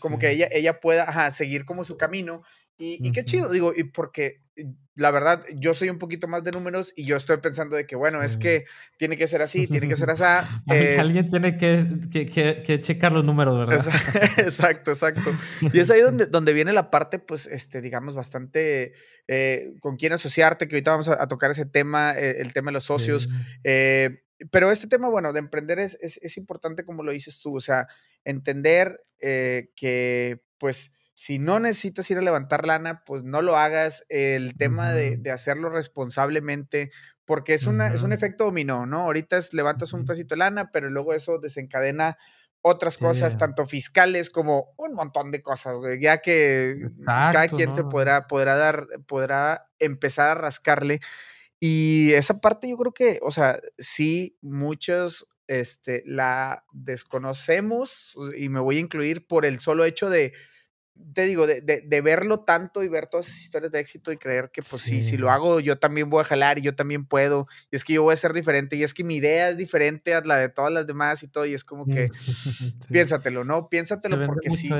[0.00, 2.42] como que ella, ella pueda seguir como su camino.
[2.78, 4.40] Y, qué chido, digo, y porque
[4.94, 7.96] la verdad, yo soy un poquito más de números y yo estoy pensando de que,
[7.96, 8.64] bueno, es que
[8.96, 10.24] tiene que ser así, tiene que ser así.
[10.72, 13.86] Eh alguien tiene que, que, que, checar los números, ¿verdad?
[14.38, 15.36] Exacto, exacto.
[15.74, 18.94] Y es ahí donde, donde viene la parte, pues, este, digamos, bastante
[19.28, 22.74] eh, con quién asociarte, que ahorita vamos a, tocar ese tema, eh, el tema de
[22.74, 23.28] los socios.
[24.50, 27.60] Pero este tema, bueno, de emprender es, es, es, importante como lo dices tú, o
[27.60, 27.88] sea,
[28.24, 34.04] entender que, pues, si no necesitas ir a levantar lana, pues no lo hagas.
[34.10, 36.90] El tema de, hacerlo responsablemente,
[37.24, 39.00] porque es, una, es un efecto dominó, ¿no?
[39.00, 42.18] Ahorita es, levantas un pesito de lana, pero luego eso desencadena
[42.60, 48.26] otras cosas, tanto fiscales como un montón de cosas, ya que cada quien se podrá,
[48.26, 51.00] podrá dar, podrá empezar a rascarle.
[51.60, 58.60] Y esa parte yo creo que, o sea, sí, muchos este, la desconocemos y me
[58.60, 60.32] voy a incluir por el solo hecho de,
[61.14, 64.50] te digo, de, de, verlo tanto y ver todas esas historias de éxito y creer
[64.50, 65.02] que, pues sí.
[65.02, 67.46] si lo hago, yo también voy a jalar y yo también puedo.
[67.70, 70.14] Y es que yo voy a ser diferente y es que mi idea es diferente
[70.14, 71.46] a la de todas las demás y todo.
[71.46, 72.10] Y es como que,
[72.90, 73.68] piénsatelo, ¿no?
[73.68, 74.70] Piénsatelo porque sí.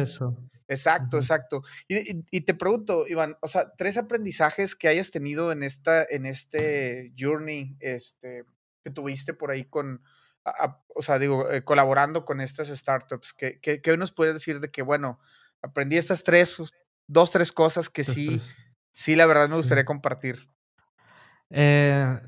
[0.69, 1.63] Exacto, exacto.
[1.89, 6.27] Y, y, te pregunto, Iván, o sea, tres aprendizajes que hayas tenido en, esta, en
[6.27, 8.45] este journey este,
[8.83, 10.03] que tuviste por ahí con,
[10.95, 14.71] o sea, digo, eh, colaborando con estas startups, ¿qué, qué, qué nos puedes decir de
[14.71, 15.21] que, bueno,
[15.63, 16.61] aprendí estas tres,
[17.07, 18.41] dos, tres cosas que sí,
[18.93, 20.51] sí, la verdad me gustaría compartir.
[21.51, 22.21] Eh,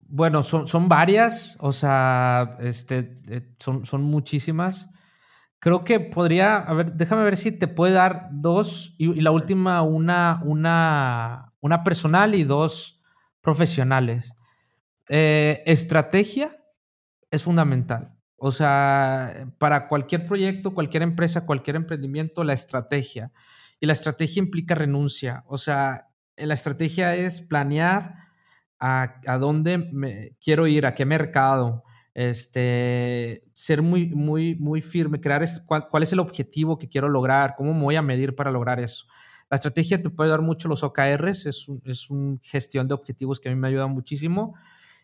[0.00, 4.88] bueno, son, son, varias, o sea, este, eh, son, son muchísimas.
[5.60, 9.82] Creo que podría, a ver, déjame ver si te puede dar dos y, la última
[9.82, 13.02] una, una, una personal y dos
[13.40, 14.32] profesionales.
[15.08, 16.50] Eh, estrategia
[17.30, 18.19] es fundamental.
[18.42, 23.32] O sea, para cualquier proyecto, cualquier empresa, cualquier emprendimiento, la estrategia.
[23.80, 25.44] Y la estrategia implica renuncia.
[25.46, 28.14] O sea, la estrategia es planear
[28.78, 35.46] a, dónde me quiero ir, a qué mercado, este, ser muy, muy, muy firme, crear
[35.66, 39.04] cuál, es el objetivo que quiero lograr, cómo me voy a medir para lograr eso.
[39.50, 43.50] La estrategia te puede dar mucho los OKRs, es, es una gestión de objetivos que
[43.50, 44.54] a mí me ayuda muchísimo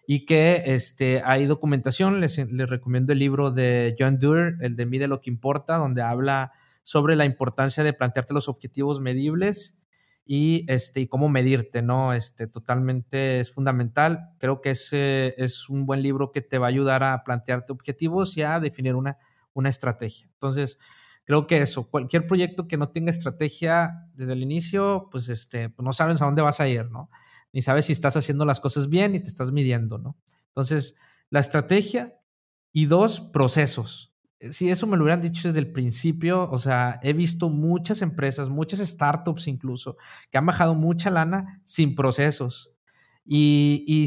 [0.06, 2.20] y que este, hay documentación.
[2.20, 6.02] Les, les recomiendo el libro de John Doerr, el de Mide lo que importa, donde
[6.02, 9.82] habla sobre la importancia de plantearte los objetivos medibles
[10.24, 12.12] y, este, y cómo medirte, ¿no?
[12.12, 14.30] Este, totalmente es fundamental.
[14.38, 18.36] Creo que ese es un buen libro que te va a ayudar a plantearte objetivos
[18.36, 19.18] y a definir una,
[19.52, 20.28] una estrategia.
[20.32, 20.78] Entonces,
[21.24, 25.84] creo que eso, cualquier proyecto que no tenga estrategia desde el inicio, pues, este, pues
[25.84, 27.10] no sabes a dónde vas a ir, ¿no?
[27.56, 30.18] Ni sabes si estás haciendo las cosas bien y te estás midiendo, ¿no?
[30.48, 30.94] Entonces,
[31.30, 32.20] la estrategia
[32.70, 34.14] y dos, procesos.
[34.40, 38.02] Eh, si eso me lo hubieran dicho desde el principio, o sea, he visto muchas
[38.02, 39.96] empresas, muchas startups incluso,
[40.30, 42.72] que han bajado mucha lana sin procesos.
[43.24, 44.04] Y,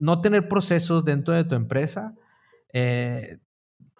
[0.00, 2.16] no tener procesos dentro de tu empresa
[2.72, 3.38] eh,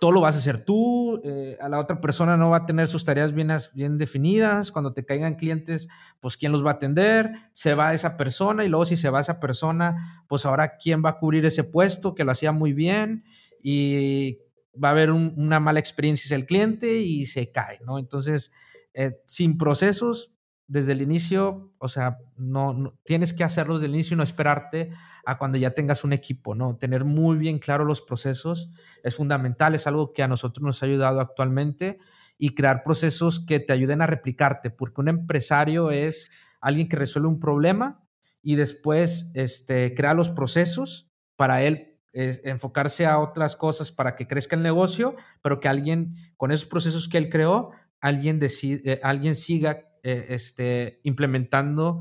[0.01, 2.89] todo lo vas a hacer tú, eh, a la otra persona no va a tener
[2.89, 5.89] sus tareas bien, definidas, cuando te caigan clientes,
[6.21, 9.21] pues quién los va a atender, se va esa persona y luego si se va
[9.21, 13.25] esa persona, pues ahora quién va a cubrir ese puesto que lo hacía muy bien
[13.63, 14.39] y
[14.83, 17.99] va a haber una mala experiencia el cliente y se cae, ¿no?
[17.99, 18.53] Entonces,
[18.95, 20.33] eh, sin procesos,
[20.69, 24.91] desde el inicio, o sea, no, tienes que hacerlo desde el inicio y no esperarte
[25.25, 26.77] a cuando ya tengas un equipo, ¿no?
[26.77, 28.71] Tener muy bien claro los procesos
[29.03, 31.99] es fundamental, es algo que a nosotros nos ha ayudado actualmente
[32.37, 37.29] y crear procesos que te ayuden a replicarte, porque un empresario es alguien que resuelve
[37.29, 38.07] un problema
[38.43, 44.57] y después este, crea los procesos para él enfocarse a otras cosas para que crezca
[44.57, 49.35] el negocio, pero que alguien con esos procesos que él creó, alguien, decide, eh, alguien
[49.35, 52.01] siga eh, este, implementando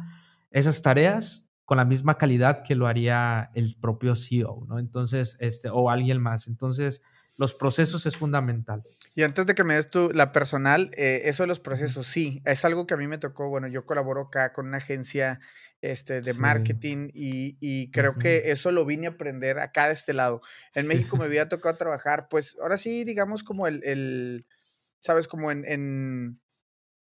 [0.52, 4.80] esas tareas con la misma calidad que lo haría el propio CEO, ¿no?
[4.80, 6.48] Entonces, este, o alguien más.
[6.48, 7.04] Entonces,
[7.38, 8.84] los procesos es fundamental.
[9.16, 12.42] Y antes de que me des tú la personal, eh, eso de los procesos, sí,
[12.46, 13.50] es algo que a mí me tocó.
[13.50, 15.42] Bueno, yo colaboro acá con una agencia
[15.82, 20.42] este, de marketing y, creo que eso lo vine a aprender acá de este lado.
[20.74, 24.46] En México me había tocado trabajar, pues ahora sí, digamos como el, el
[25.00, 25.28] ¿sabes?
[25.28, 26.40] Como en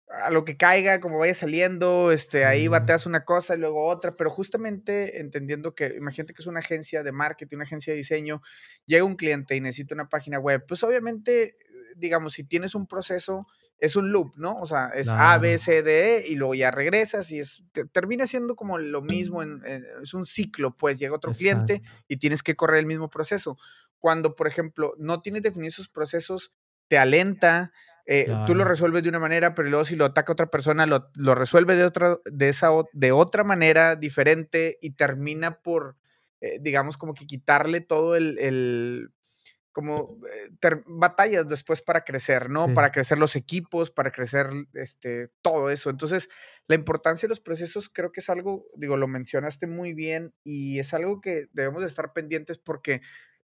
[0.10, 4.16] a lo que caiga, como vaya saliendo, este, ahí bateas una cosa y luego otra,
[4.16, 8.42] pero justamente entendiendo que, imagínate que es una agencia de marketing, una agencia de diseño,
[8.88, 11.58] llega un cliente y necesita una página web, pues obviamente,
[11.96, 13.46] digamos, si tienes un proceso,
[13.78, 14.60] es un loop, ¿no?
[14.60, 18.26] O sea, es A, B, C, D, E, y luego ya regresas y es, termina
[18.26, 19.62] siendo como lo mismo, en,
[20.02, 23.58] es un ciclo, pues llega otro cliente y tienes que correr el mismo proceso.
[24.00, 26.52] Cuando, por ejemplo, no tienes definidos esos procesos,
[26.88, 27.72] te alenta,
[28.06, 31.12] Eh, tú lo resuelves de una manera, pero luego si lo ataca otra persona, lo,
[31.16, 35.96] lo resuelve de otra, de, esa, de otra manera diferente y termina por,
[36.42, 39.12] eh, digamos, como que quitarle todo el,
[39.72, 42.74] como eh, batallas después para crecer, ¿no?
[42.74, 45.90] Para crecer los equipos, para crecer este, todo eso.
[45.90, 46.30] Entonces,
[46.68, 50.80] la importancia de los procesos creo que es algo, digo, lo mencionaste muy bien y
[50.80, 53.02] es algo que debemos de estar pendientes porque,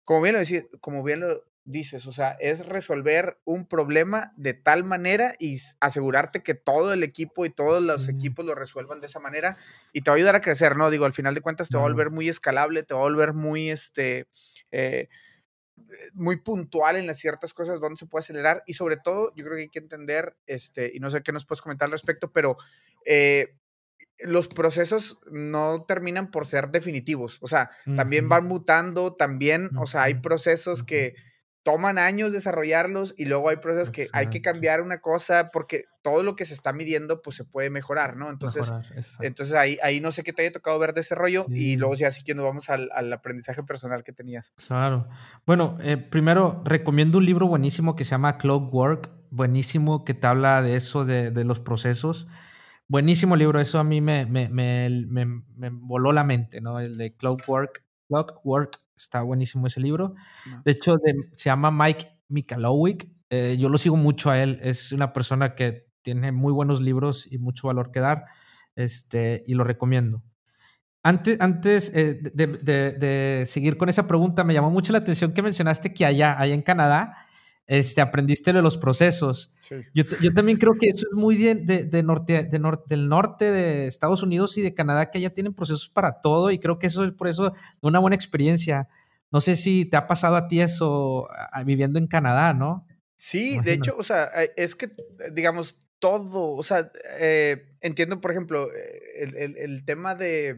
[0.03, 4.83] como bien lo, como bien lo dices, o sea, es resolver un problema de tal
[4.83, 9.19] manera y asegurarte que todo el equipo y todos los equipos lo resuelvan de esa
[9.19, 9.57] manera
[9.93, 10.89] y te va a ayudar a crecer, ¿no?
[10.89, 13.33] Digo, al final de cuentas te va a volver muy escalable, te va a volver
[13.33, 14.27] muy, este,
[14.71, 15.07] eh,
[16.13, 19.55] muy puntual en las ciertas cosas donde se puede acelerar y sobre todo yo creo
[19.55, 22.57] que hay que entender, este, y no sé qué nos puedes comentar al respecto, pero
[23.05, 23.55] eh,
[24.19, 30.03] los procesos no terminan por ser definitivos, o sea, también van mutando, también, o sea,
[30.03, 31.15] hay procesos que
[31.63, 36.23] toman años desarrollarlos y luego hay procesos que hay que cambiar una cosa porque todo
[36.23, 38.29] lo que se está midiendo pues se puede mejorar, ¿no?
[38.29, 38.73] Entonces,
[39.21, 41.93] entonces ahí, ahí no sé qué te haya tocado ver de ese rollo y luego
[41.93, 44.53] ya así que nos vamos al, aprendizaje personal que tenías.
[44.67, 45.07] Claro.
[45.45, 50.61] Bueno, eh, primero recomiendo un libro buenísimo que se llama Clockwork, buenísimo que te habla
[50.61, 52.27] de eso, de, de los procesos.
[52.87, 56.79] Buenísimo libro, eso a mí me, me, me, me, voló la mente, ¿no?
[56.79, 60.15] El de Clockwork, Clockwork Está buenísimo ese libro.
[60.63, 60.97] De hecho,
[61.33, 63.07] se llama Mike Michalowicz.
[63.29, 64.59] Eh, yo lo sigo mucho a él.
[64.61, 68.25] Es una persona que tiene muy buenos libros y mucho valor que dar.
[68.75, 70.23] Este, y lo recomiendo.
[71.03, 72.47] Antes, antes eh, de,
[72.93, 76.53] de, seguir con esa pregunta, me llamó mucho la atención que mencionaste que allá, allá
[76.53, 77.17] en Canadá,
[77.71, 79.49] este, aprendiste de los procesos.
[79.93, 83.49] Yo, yo, también creo que eso es muy de, de, norte, de norte, del norte
[83.49, 86.87] de Estados Unidos y de Canadá, que ya tienen procesos para todo y creo que
[86.87, 88.89] eso es por eso una buena experiencia.
[89.31, 91.29] No sé si te ha pasado a ti eso
[91.65, 92.85] viviendo en Canadá, ¿no?
[93.15, 94.91] Sí, de hecho, o sea, eh, es que,
[95.31, 98.67] digamos, todo, o sea, eh, entiendo, por ejemplo,
[99.15, 100.57] el, el, el tema de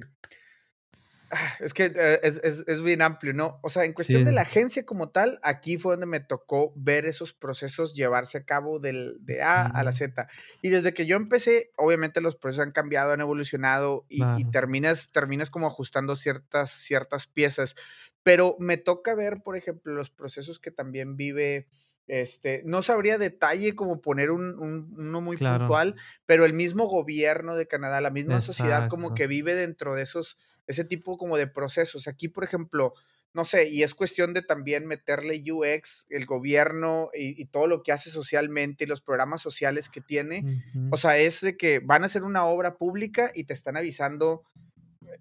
[1.59, 3.59] es que eh, es, bien amplio, ¿no?
[3.61, 7.05] O sea, en cuestión de la agencia como tal, aquí fue donde me tocó ver
[7.05, 10.27] esos procesos llevarse a cabo del, de A a la Z.
[10.61, 15.49] Y desde que yo empecé, obviamente los procesos han cambiado, han evolucionado y, terminas, terminas
[15.49, 17.75] como ajustando ciertas, ciertas piezas.
[18.23, 21.67] Pero me toca ver, por ejemplo, los procesos que también vive
[22.07, 24.55] este, no sabría detalle como poner un,
[24.97, 29.55] uno muy puntual, pero el mismo gobierno de Canadá, la misma sociedad como que vive
[29.55, 30.37] dentro de esos,
[30.67, 32.07] ese tipo como de procesos.
[32.07, 32.93] Aquí, por ejemplo,
[33.33, 37.91] no sé, y es cuestión de también meterle UX, el gobierno y, todo lo que
[37.91, 40.63] hace socialmente y los programas sociales que tiene.
[40.91, 44.43] O sea, es de que van a hacer una obra pública y te están avisando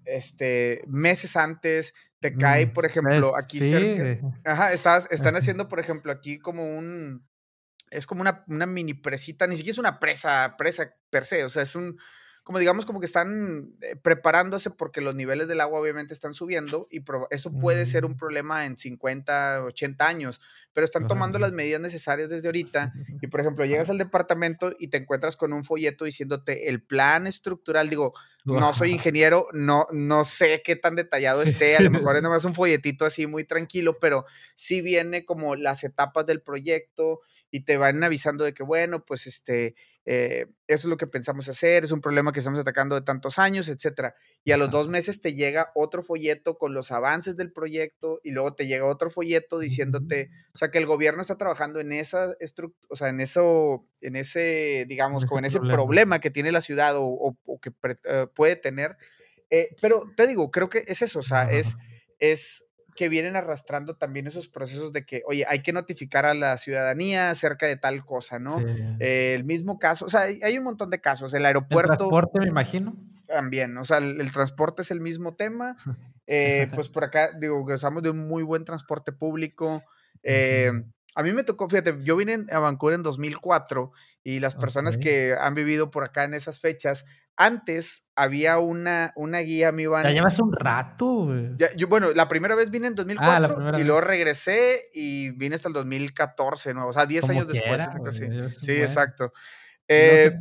[0.04, 4.20] este, meses antes, te cae, mm, por ejemplo, aquí cerca.
[4.44, 7.26] Ajá, estás, están haciendo, por ejemplo, aquí como un.
[7.90, 11.50] Es como una, una mini presita, ni siquiera es una presa, presa per se, o
[11.50, 11.98] sea, es un,
[12.44, 16.88] como digamos, como que están eh, preparándose porque los niveles del agua obviamente están subiendo
[16.90, 18.16] y eso puede ser un mm.
[18.16, 20.40] problema en 50, 80 años,
[20.72, 24.88] pero están tomando las medidas necesarias desde ahorita y, por ejemplo, llegas al departamento y
[24.88, 28.12] te encuentras con un folleto diciéndote el plan estructural, digo,
[28.44, 32.44] no soy ingeniero, no, no sé qué tan detallado esté, a lo mejor es nomás
[32.44, 34.24] un folletito así muy tranquilo, pero
[34.56, 37.20] sí viene como las etapas del proyecto
[37.54, 39.74] y te van avisando de que, bueno, pues este,
[40.06, 43.38] eh, eso es lo que pensamos hacer, es un problema que estamos atacando de tantos
[43.38, 44.14] años, etcétera.
[44.42, 48.30] Y a los dos meses te llega otro folleto con los avances del proyecto y
[48.30, 52.34] luego te llega otro folleto diciéndote, o sea, que el gobierno está trabajando en esa
[52.40, 56.62] estructura, o sea, en eso, en ese, digamos, como en ese problema, que tiene la
[56.62, 57.70] ciudad o, que
[58.04, 58.96] eh, puede tener.
[59.50, 61.76] Eh, pero te digo, creo que es eso, o sea, es,
[62.18, 66.58] es que vienen arrastrando también esos procesos de que, oye, hay que notificar a la
[66.58, 68.60] ciudadanía acerca de tal cosa, ¿no?
[69.00, 71.32] Eh, el mismo caso, o sea, hay un montón de casos.
[71.34, 71.92] El aeropuerto.
[71.92, 72.96] El transporte, me imagino.
[73.26, 75.74] También, o sea, el, transporte es el mismo tema.
[76.28, 79.82] Eh, pues por acá, digo, gozamos de un muy buen transporte público.
[80.22, 80.70] Eh,
[81.14, 83.92] a mí me tocó, fíjate, yo vine a Vancouver en 2004
[84.24, 87.04] y las personas que han vivido por acá en esas fechas,
[87.36, 90.04] antes había una, una guía, mi van.
[90.04, 91.28] Ya llevas un rato,
[91.76, 95.68] yo, bueno, la primera vez vine en 2004 ah, y luego regresé y vine hasta
[95.68, 96.88] el 2014, ¿no?
[96.88, 97.82] O sea, 10 años después.
[98.60, 99.32] sí, exacto.
[99.88, 100.38] Eh,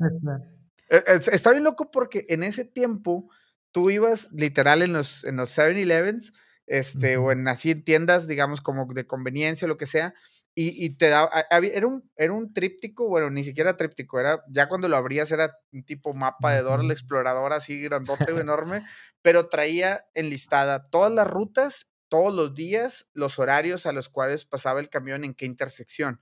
[0.90, 3.30] e, está bien loco porque en ese tiempo
[3.72, 6.34] tú ibas literal en los, en los 7-Elevens
[6.68, 10.14] este, o en así en tiendas, digamos, como de conveniencia o lo que sea,
[10.54, 14.90] y, te da, era un, era un tríptico, bueno, ni siquiera tríptico, era, ya cuando
[14.90, 18.86] lo abrías era un tipo mapa de Dora la exploradora así grandote, enorme,
[19.22, 24.82] pero traía enlistada todas las rutas, todos los días, los horarios a los cuales pasaba
[24.82, 26.22] el camión en qué intersección.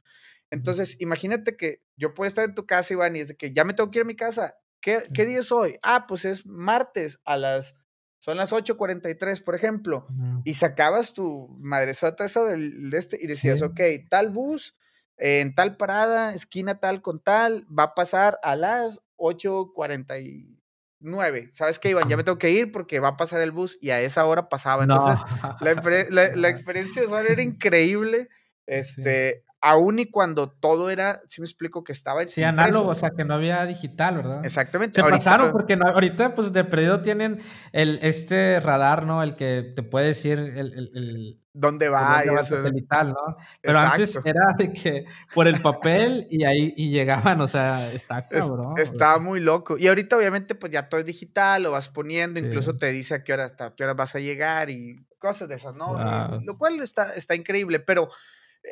[0.52, 3.64] Entonces, imagínate que yo puedo estar en tu casa, Iván, y es de que ya
[3.64, 4.56] me tengo que ir a mi casa.
[4.80, 5.78] ¿Qué, ¿qué día es hoy?
[5.82, 7.79] Ah, pues es martes a las
[8.20, 10.08] son las 8:43, por ejemplo,
[10.44, 14.76] y sacabas tu madresota esa del, de este y decías, ok, tal bus
[15.20, 21.50] en tal parada, esquina tal con tal, va a pasar a las 8:49.
[21.52, 22.10] ¿Sabes qué, Iván?
[22.10, 24.50] Ya me tengo que ir porque va a pasar el bus y a esa hora
[24.50, 24.84] pasaba.
[24.84, 25.24] Entonces,
[26.12, 28.30] la, la, experiencia de era increíble.
[28.66, 33.12] Este, aún y cuando todo era, si me explico, que estaba Sí, análogo, o sea,
[33.12, 34.46] que no había digital, ¿verdad?
[34.46, 35.02] Exactamente.
[35.02, 37.40] Se pasaron porque ahorita, pues, de perdido tienen
[37.72, 39.24] el, este radar, ¿no?
[39.24, 40.74] El que te puede decir el...
[40.74, 42.22] el, ¿Dónde va?
[42.24, 42.62] y eso.
[42.62, 43.38] ¿no?
[43.62, 48.26] Pero antes era de que por el papel y ahí y llegaban, o sea, está
[48.30, 48.76] cabrón.
[48.78, 49.78] está muy loco.
[49.78, 53.24] Y ahorita, obviamente, pues ya todo es digital, lo vas poniendo, incluso te dice a
[53.24, 55.98] qué hora, hasta qué hora vas a llegar y cosas de esas, ¿no?
[56.46, 58.10] lo cual está, está increíble, pero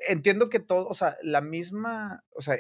[0.10, 2.58] entiendo que todo, o sea, la misma, o sea,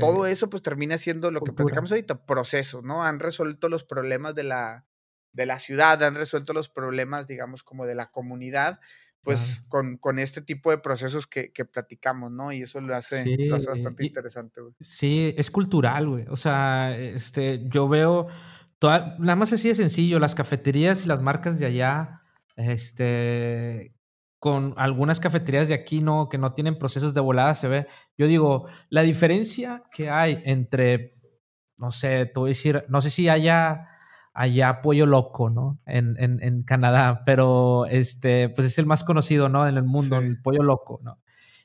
[0.00, 3.04] todo eso pues termina siendo lo que platicamos ahorita, procesos, ¿no?
[3.04, 4.84] Han resuelto los problemas de la,
[5.32, 8.80] de la ciudad, han resuelto los problemas, digamos, como de la comunidad,
[9.22, 12.52] pues con, con, este tipo de procesos que, que, platicamos, ¿no?
[12.52, 14.72] Y eso lo hace, lo hace bastante interesante, güey.
[14.80, 16.26] Sí, es cultural, güey.
[16.28, 18.28] O sea, este, yo veo,
[18.78, 22.22] toda, nada más así de sencillo, las cafeterías y las marcas de allá,
[22.54, 23.95] este,
[24.38, 27.86] con algunas cafeterías de aquí no, que no tienen procesos de volada, se ve.
[28.16, 31.18] Yo digo, la diferencia que hay entre,
[31.76, 33.88] no sé, te voy a decir, no sé si haya
[34.36, 35.80] allá pollo loco, ¿no?
[35.86, 39.66] En, en, en, Canadá, pero este, pues es el más conocido, ¿no?
[39.66, 41.18] En el mundo, el pollo loco, ¿no?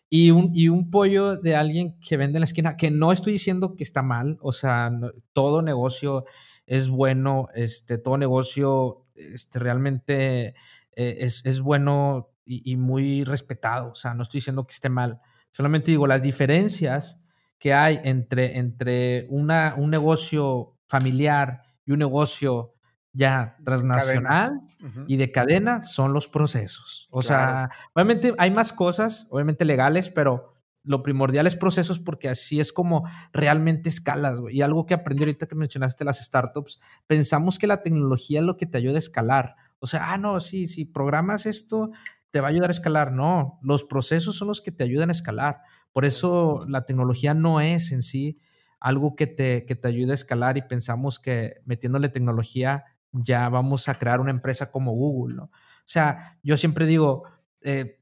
[0.09, 3.33] Y un, y un pollo de alguien que vende en la esquina, que no estoy
[3.33, 4.91] diciendo que está mal, o sea,
[5.33, 6.25] todo negocio
[6.65, 10.55] es bueno, este, todo negocio este, realmente
[10.95, 13.91] eh, es, es bueno y, muy respetado.
[13.91, 15.21] O sea, no estoy diciendo que esté mal.
[15.51, 17.21] Solamente digo las diferencias
[17.59, 22.73] que hay entre, entre una, un negocio familiar y un negocio
[23.13, 24.61] ya transnacional
[25.07, 27.07] y de cadena son los procesos.
[27.11, 30.51] O sea, obviamente hay más cosas, obviamente legales, pero
[30.83, 34.39] lo primordial es procesos porque así es como realmente escalas.
[34.49, 38.55] Y algo que aprendí ahorita que mencionaste las startups, pensamos que la tecnología es lo
[38.55, 39.55] que te ayuda a escalar.
[39.79, 41.91] O sea, ah, no, sí, si programas esto,
[42.31, 43.11] te va a ayudar a escalar.
[43.11, 45.61] No, los procesos son los que te ayudan a escalar.
[45.91, 48.39] Por eso la tecnología no es en sí
[48.79, 53.87] algo que te, que te ayude a escalar y pensamos que metiéndole tecnología ya vamos
[53.89, 55.43] a crear una empresa como Google, ¿no?
[55.43, 55.49] O
[55.85, 57.23] sea, yo siempre digo,
[57.61, 57.99] eh,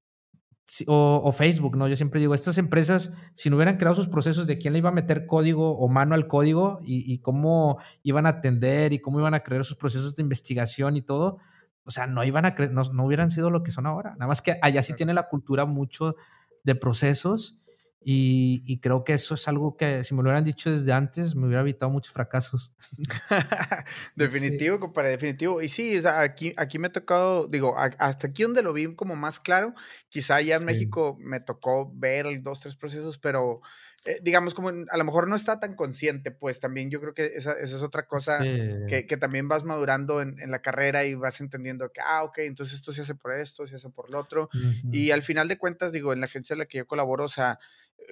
[0.85, 1.87] o, Facebook, ¿no?
[1.87, 4.89] Yo siempre digo, estas empresas, si no hubieran creado sus procesos de quién le iba
[4.89, 9.19] a meter código o mano al código y, y cómo iban a atender y cómo
[9.19, 11.39] iban a crear sus procesos de investigación y todo,
[11.83, 14.11] o sea, no iban a no, no, hubieran sido lo que son ahora.
[14.11, 16.15] Nada más que allá sí tiene la cultura mucho
[16.63, 17.59] de procesos
[18.01, 21.47] y, creo que eso es algo que si me lo hubieran dicho desde antes me
[21.47, 22.73] hubiera evitado muchos fracasos.
[24.15, 25.61] definitivo, compadre, definitivo.
[25.61, 29.39] Y sí, aquí, aquí me ha tocado, digo, hasta aquí donde lo vi como más
[29.39, 29.73] claro,
[30.07, 33.61] quizá ya en México me tocó ver dos, tres procesos, pero
[34.05, 37.33] eh, digamos, como a lo mejor no está tan consciente, pues también yo creo que
[37.35, 41.41] esa, es otra cosa que, que, también vas madurando en, en, la carrera y vas
[41.41, 44.49] entendiendo que, ah, ok, entonces esto se hace por esto, se hace por lo otro.
[44.91, 47.29] Y al final de cuentas, digo, en la agencia en la que yo colaboro, o
[47.29, 47.59] sea,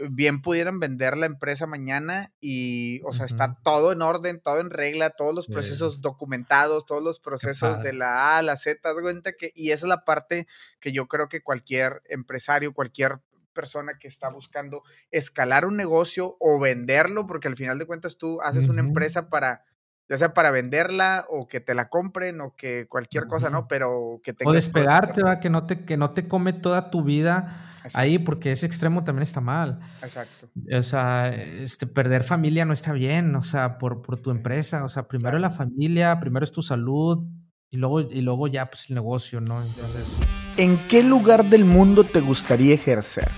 [0.10, 4.70] bien pudieran vender la empresa mañana y, o sea, está todo en orden, todo en
[4.70, 9.34] regla, todos los procesos documentados, todos los procesos de la A a la Z, cuenta
[9.34, 10.48] que, y esa es la parte
[10.80, 13.20] que yo creo que cualquier empresario, cualquier
[13.58, 18.40] persona que está buscando escalar un negocio o venderlo, porque al final de cuentas tú
[18.44, 19.64] haces una empresa para
[20.10, 23.68] ya sea para venderla o que te la compren o que cualquier cosa, ¿no?
[23.68, 24.52] Pero que tengas...
[24.52, 27.48] O despegarte, va, que no te, que no te come toda tu vida
[27.94, 29.80] ahí, porque ese extremo también está mal.
[30.02, 30.50] Exacto.
[30.72, 34.90] O sea, este, perder familia no está bien, o sea, por, por tu empresa, o
[34.90, 37.28] sea, primero la familia, primero es tu salud
[37.70, 39.62] y luego, y luego ya pues el negocio, ¿no?
[39.62, 40.18] Entonces...
[40.56, 43.30] ¿En qué lugar del mundo te gustaría ejercer?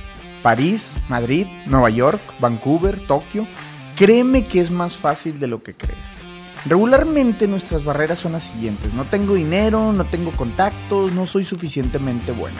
[0.42, 3.48] ¿París, Madrid, Nueva York, Vancouver, Tokio?
[3.96, 6.08] Créeme que es más fácil de lo que crees.
[6.66, 8.94] Regularmente nuestras barreras son las siguientes.
[8.94, 12.58] No tengo dinero, no tengo contactos, no soy suficientemente bueno.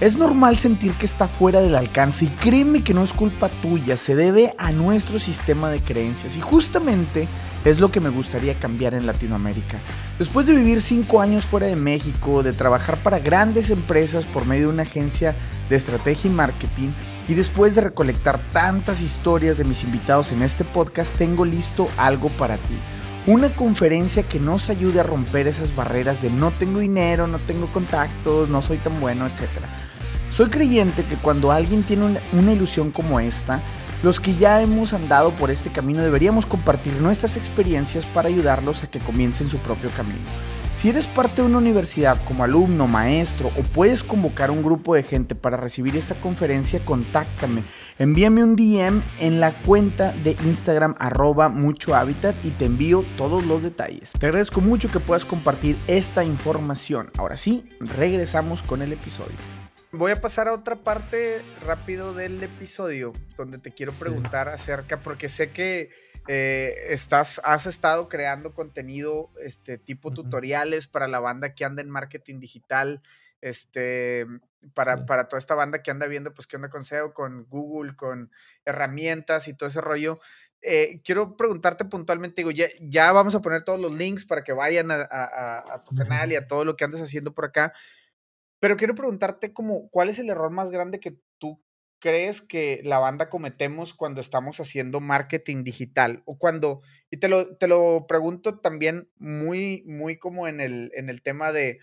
[0.00, 3.98] Es normal sentir que está fuera del alcance y créeme que no es culpa tuya,
[3.98, 7.28] se debe a nuestro sistema de creencias y justamente
[7.64, 9.78] es lo que me gustaría cambiar en Latinoamérica.
[10.18, 14.68] Después de vivir 5 años fuera de México, de trabajar para grandes empresas por medio
[14.68, 15.34] de una agencia
[15.68, 16.90] de estrategia y marketing
[17.28, 22.28] y después de recolectar tantas historias de mis invitados en este podcast, tengo listo algo
[22.30, 22.78] para ti
[23.26, 27.66] una conferencia que nos ayude a romper esas barreras de no tengo dinero, no tengo
[27.66, 29.46] contactos, no soy tan bueno, etc.
[30.30, 33.60] Soy creyente que cuando alguien tiene una, ilusión como esta,
[34.02, 38.90] Los que ya hemos andado por este camino deberíamos compartir nuestras experiencias para ayudarlos a
[38.90, 40.24] que comiencen su propio camino.
[40.78, 45.02] Si eres parte de una universidad como alumno, maestro o puedes convocar un grupo de
[45.02, 47.62] gente para recibir esta conferencia, contáctame.
[47.98, 53.44] Envíame un DM en la cuenta de Instagram arroba mucho hábitat y te envío todos
[53.44, 54.12] los detalles.
[54.18, 57.10] Te agradezco mucho que puedas compartir esta información.
[57.18, 59.36] Ahora sí, regresamos con el episodio.
[59.92, 65.28] Voy a pasar a otra parte rápido del episodio donde te quiero preguntar acerca, porque
[65.28, 65.90] sé que
[66.28, 71.90] eh, estás, has estado creando contenido este, tipo tutoriales para la banda que anda en
[71.90, 73.02] marketing digital,
[73.40, 74.26] este,
[74.74, 77.96] para, para toda esta banda que anda viendo, pues, qué onda con SEO, con Google,
[77.96, 78.30] con
[78.64, 80.20] herramientas y todo ese rollo.
[80.62, 84.52] Eh, quiero preguntarte puntualmente, digo, ya, ya, vamos a poner todos los links para que
[84.52, 87.72] vayan a, a tu canal y a todo lo que andes haciendo por acá,
[88.60, 91.62] pero quiero preguntarte como, ¿cuál es el error más grande que tú
[91.98, 96.22] crees que la banda cometemos cuando estamos haciendo marketing digital?
[96.26, 101.08] O cuando, y te lo, te lo pregunto también muy, muy como en el, en
[101.08, 101.80] el tema de,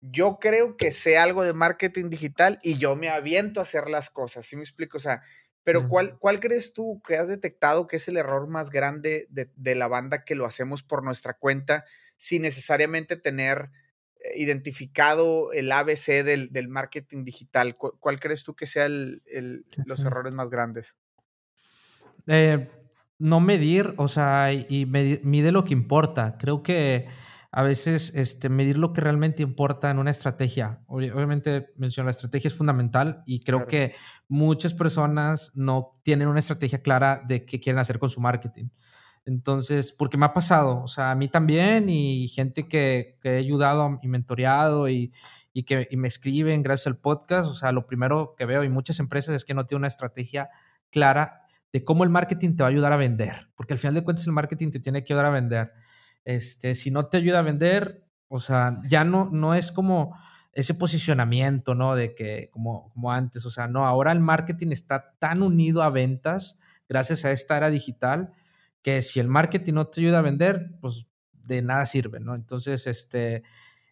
[0.00, 4.10] yo creo que sé algo de marketing digital y yo me aviento a hacer las
[4.10, 4.96] cosas, ¿sí me explico?
[4.96, 5.22] O sea,
[5.62, 9.50] pero ¿cuál, ¿cuál crees tú que has detectado que es el error más grande de,
[9.54, 11.84] de la banda que lo hacemos por nuestra cuenta
[12.16, 13.70] sin necesariamente tener
[14.36, 17.76] identificado el ABC del, marketing digital?
[17.76, 19.22] ¿Cuál, crees tú que sean
[19.86, 20.96] los errores más grandes?
[22.26, 22.70] Eh,
[23.18, 26.36] no medir, o sea, y mide lo que importa.
[26.38, 27.08] Creo que
[27.52, 30.82] a veces este, medir lo que realmente importa en una estrategia.
[30.86, 33.94] Obviamente, menciono, la estrategia es fundamental y creo que
[34.28, 38.68] muchas personas no tienen una estrategia clara de qué quieren hacer con su marketing.
[39.24, 43.98] Entonces, porque me ha pasado, o sea, a mí también y gente que, he ayudado
[44.02, 45.12] y mentoreado y,
[45.66, 49.34] que me escriben gracias al podcast, o sea, lo primero que veo y muchas empresas
[49.34, 50.48] es que no tienen una estrategia
[50.90, 54.02] clara de cómo el marketing te va a ayudar a vender, porque al final de
[54.02, 55.72] cuentas el marketing te tiene que ayudar a vender.
[56.24, 60.16] Este, si no te ayuda a vender, o sea, ya no, no es como
[60.52, 61.94] ese posicionamiento, ¿no?
[61.94, 65.90] De que como, como antes, o sea, no, ahora el marketing está tan unido a
[65.90, 66.58] ventas
[66.88, 68.32] gracias a esta era digital
[68.82, 72.34] que si el marketing no te ayuda a vender, pues de nada sirve, ¿no?
[72.34, 73.42] Entonces, este,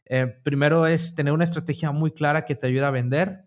[0.06, 3.44] eh, primero es tener una estrategia muy clara que te ayude a vender,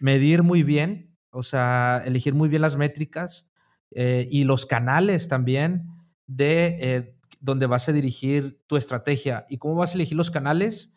[0.00, 3.50] medir muy bien, o sea, elegir muy bien las métricas
[3.90, 5.86] eh, y los canales también
[6.26, 9.46] de eh, donde vas a dirigir tu estrategia.
[9.48, 10.92] ¿Y cómo vas a elegir los canales?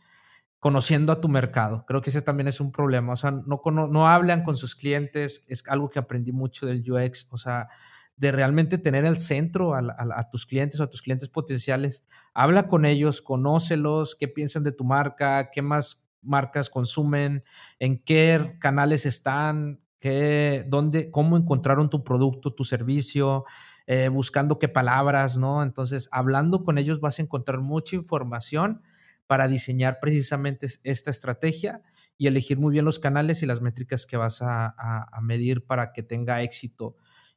[0.59, 1.85] Conociendo a tu mercado.
[1.87, 3.13] Creo que ese también es un problema.
[3.13, 5.45] O sea, no, no, hablan con sus clientes.
[5.47, 7.27] Es algo que aprendí mucho del UX.
[7.31, 7.67] O sea,
[8.17, 12.05] de realmente tener el centro a, tus clientes o a tus clientes potenciales.
[12.33, 17.43] Habla con ellos, conócelos, qué piensan de tu marca, qué más marcas consumen,
[17.77, 23.43] en qué canales están, qué, dónde, cómo encontraron tu producto, tu servicio,
[23.85, 25.61] eh, buscando qué palabras, ¿no?
[25.61, 28.81] Entonces, hablando con ellos vas a encontrar mucha información
[29.27, 31.81] para diseñar precisamente esta estrategia
[32.17, 35.91] y elegir muy bien los canales y las métricas que vas a, a medir para
[35.91, 36.95] que tenga éxito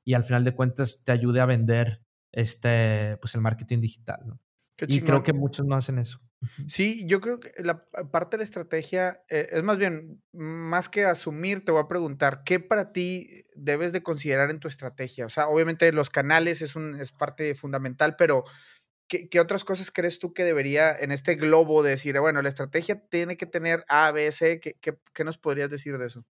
[0.08, 2.02] y al final de cuentas te ayude a vender
[2.32, 4.18] este, pues el marketing digital.
[4.24, 4.40] ¿no?
[4.86, 6.18] y creo que muchos no hacen eso.
[6.66, 11.04] Sí, yo creo que la parte de la estrategia eh, es más bien, más que
[11.04, 15.26] asumir, te voy a preguntar, ¿qué para ti debes de considerar en tu estrategia?
[15.26, 18.44] O sea, obviamente los canales es, un, es parte fundamental, pero
[19.08, 22.98] ¿qué, ¿qué, otras cosas crees tú que debería en este globo decir, bueno, la estrategia
[23.10, 24.58] tiene que tener A, B, C?
[24.58, 26.24] ¿Qué, qué, qué nos podrías decir de eso?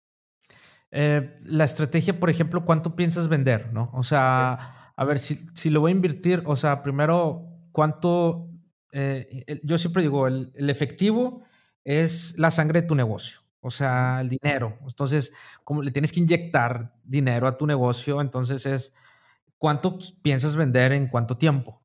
[0.91, 3.73] Eh, la estrategia, por ejemplo, ¿cuánto piensas vender?
[3.73, 3.89] ¿no?
[3.93, 8.49] O sea, a ver, si, si lo voy a invertir, o sea, primero, ¿cuánto?
[8.91, 11.43] Eh, yo siempre digo, el, efectivo
[11.83, 14.77] es la sangre de tu negocio, o sea, el dinero.
[14.87, 15.33] Entonces,
[15.63, 18.95] como le tienes que inyectar dinero a tu negocio, entonces es
[19.57, 21.81] cuánto piensas vender en cuánto tiempo.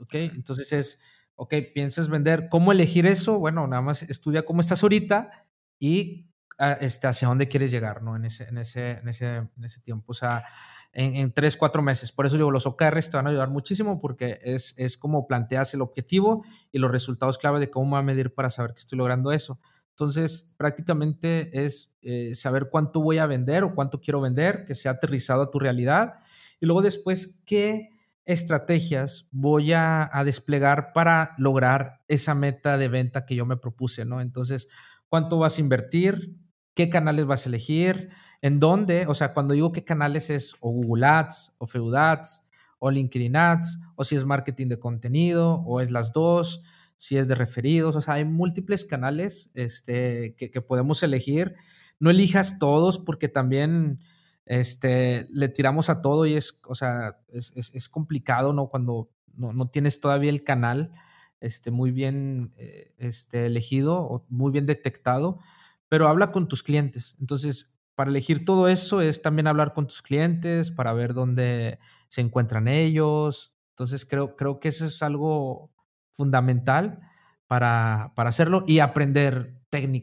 [0.00, 0.14] ¿Ok?
[0.14, 1.02] Entonces es,
[1.36, 3.38] ok, piensas vender, ¿cómo elegir eso?
[3.38, 5.46] Bueno, nada más estudia cómo estás ahorita
[5.78, 6.28] y
[6.58, 8.16] este, hacia dónde quieres llegar, ¿no?
[8.16, 10.44] En ese, en ese, en ese, en ese tiempo, o sea,
[10.92, 12.10] en, tres, cuatro meses.
[12.10, 15.72] Por eso digo, los OKRs te van a ayudar muchísimo porque es, es como planteas
[15.74, 18.98] el objetivo y los resultados clave de cómo va a medir para saber que estoy
[18.98, 19.60] logrando eso.
[19.90, 24.92] Entonces, prácticamente es eh, saber cuánto voy a vender o cuánto quiero vender, que sea
[24.92, 26.14] aterrizado a tu realidad.
[26.60, 27.90] Y luego después, qué
[28.24, 34.04] estrategias voy a, a desplegar para lograr esa meta de venta que yo me propuse,
[34.04, 34.20] ¿no?
[34.20, 34.68] Entonces,
[35.08, 36.36] ¿cuánto vas a invertir?
[36.78, 38.10] Qué canales vas a elegir,
[38.40, 42.44] en dónde, o sea, cuando digo qué canales es o Google Ads, o Facebook Ads,
[42.78, 46.62] o LinkedIn Ads, o si es marketing de contenido, o es las dos,
[46.96, 51.56] si es de referidos, o sea, hay múltiples canales este, que, podemos elegir.
[51.98, 53.98] No elijas todos porque también
[54.46, 58.68] este, le tiramos a todo y es, o sea, es, complicado, ¿no?
[58.68, 60.92] Cuando no, no, tienes todavía el canal
[61.40, 65.40] este, muy bien eh, este, elegido o muy bien detectado,
[65.88, 67.16] pero habla con tus clientes.
[67.20, 71.78] Entonces, para elegir todo eso es también hablar con tus clientes, para ver dónde
[72.08, 73.54] se encuentran ellos.
[73.70, 75.72] Entonces, creo, creo que eso es algo
[76.12, 77.00] fundamental
[77.46, 79.58] para, para hacerlo y aprender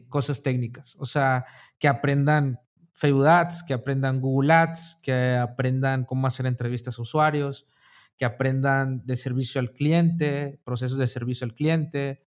[0.08, 0.96] cosas técnicas.
[0.98, 1.44] O sea,
[1.78, 2.60] que aprendan
[2.92, 7.66] Facebook Ads, que aprendan Google Ads, que aprendan cómo hacer entrevistas a usuarios,
[8.16, 12.25] que aprendan de servicio al cliente, procesos de servicio al cliente,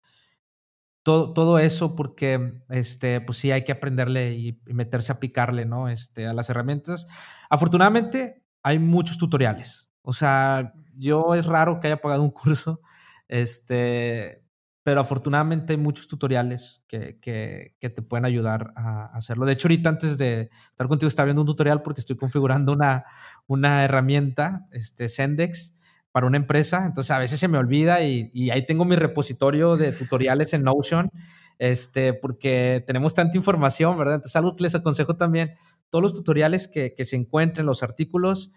[1.33, 5.89] todo, eso porque, este, pues sí, hay que aprenderle y, meterse a picarle, ¿no?
[5.89, 7.07] Este, a las herramientas.
[7.49, 9.89] Afortunadamente, hay muchos tutoriales.
[10.01, 12.81] O sea, yo es raro que haya pagado un curso,
[13.27, 14.43] este,
[14.83, 19.45] pero afortunadamente hay muchos tutoriales que, que, que, te pueden ayudar a hacerlo.
[19.45, 23.05] De hecho, ahorita antes de estar contigo estaba viendo un tutorial porque estoy configurando una,
[23.47, 25.78] una herramienta, este, Sendex,
[26.11, 29.91] para una empresa, entonces a veces se me olvida y, ahí tengo mi repositorio de
[29.91, 31.11] tutoriales en Notion,
[31.59, 34.15] este, porque tenemos tanta información, ¿verdad?
[34.15, 35.51] Entonces algo que les aconsejo también,
[35.89, 38.51] todos los tutoriales que, que se encuentren, los artículos,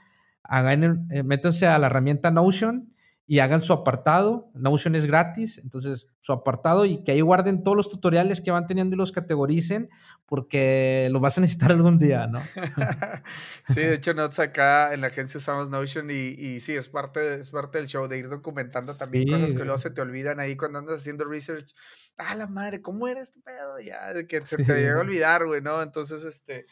[0.44, 2.91] hagan, eh, métanse a la herramienta Notion
[3.27, 4.51] y hagan su apartado.
[4.55, 8.66] Notion es gratis, entonces su apartado y que ahí guarden todos los tutoriales que van
[8.66, 9.91] teniendo y los categoricen
[10.27, 12.41] porque los vas a necesitar algún día, ¿no?
[13.68, 17.41] sí, de hecho, nosotros acá en la agencia usamos Notion y, y sí, es parte,
[17.41, 20.57] es parte del show de ir documentando también cosas que luego se te olvidan ahí
[20.57, 21.73] cuando andas haciendo research.
[22.16, 23.81] Ah, la madre, ¿cómo era este pedo?
[23.81, 25.83] Ya, de que se te llega a olvidar, güey, ¿no?
[25.83, 26.66] Entonces, este,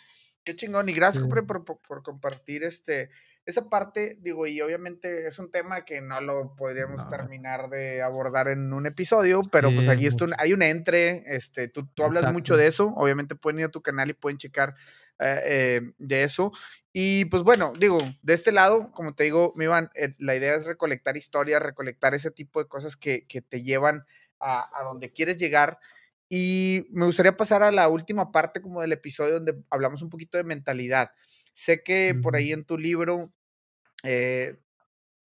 [0.45, 0.89] qué chingón.
[0.89, 3.11] Y gracias, por, por, por compartir este
[3.47, 8.49] esa parte, digo, y obviamente es un tema que no lo podríamos terminar de abordar
[8.49, 12.57] en un episodio, pero pues aquí esto, hay un entre, este, tú, tú hablas mucho
[12.57, 14.75] de eso, obviamente pueden ir a tu canal y pueden checar
[15.19, 16.51] eh, eh, de eso.
[16.93, 20.55] Y pues bueno, digo, de este lado, como te digo, mi Iván, eh, la idea
[20.55, 24.05] es recolectar historias, recolectar ese tipo de cosas que, que te llevan
[24.39, 25.79] a, a donde quieres llegar.
[26.29, 30.39] Y me gustaría pasar a la última parte como del episodio donde hablamos un poquito
[30.39, 31.13] de mentalidad.
[31.53, 33.33] Sé que por ahí en tu libro
[34.05, 34.57] eh,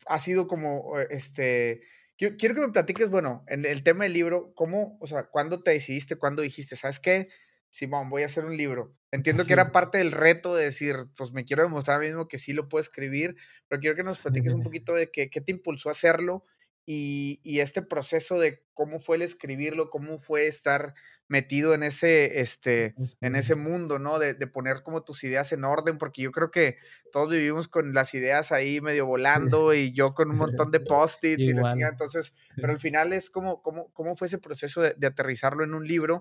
[0.07, 1.82] ha sido como, eh, este,
[2.17, 5.61] quiero, quiero, que me platiques, bueno, en el tema del libro, ¿cómo, o sea, cuándo
[5.63, 7.28] te decidiste, cuándo dijiste, sabes qué?
[7.69, 8.95] Simón, voy a hacer un libro.
[9.11, 12.28] Entiendo que era parte del reto de decir, pues me quiero demostrar a mí mismo
[12.28, 13.36] que sí lo puedo escribir,
[13.67, 16.45] pero quiero que nos platiques un poquito de qué, qué te impulsó a hacerlo
[16.86, 20.93] y, y, este proceso de cómo fue el escribirlo, cómo fue estar
[21.28, 24.19] metido en ese, este, en ese mundo, ¿no?
[24.19, 26.78] De, de, poner como tus ideas en orden, porque yo creo que
[27.11, 31.47] todos vivimos con las ideas ahí medio volando y yo con un montón de post-its
[31.47, 34.93] y la chingada, entonces, pero al final es como, cómo, cómo fue ese proceso de,
[34.95, 36.19] de aterrizarlo en un libro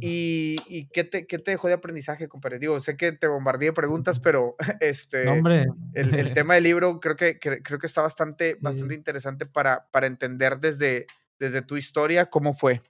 [0.00, 2.58] y, y qué, te, qué, te, dejó de aprendizaje, compadre.
[2.58, 5.66] Digo, sé que te bombardeé preguntas, pero este, hombre.
[5.94, 9.86] El, el, tema del libro creo que, que, creo que está bastante, bastante interesante para,
[9.90, 11.06] para entender desde,
[11.38, 12.82] desde tu historia cómo fue.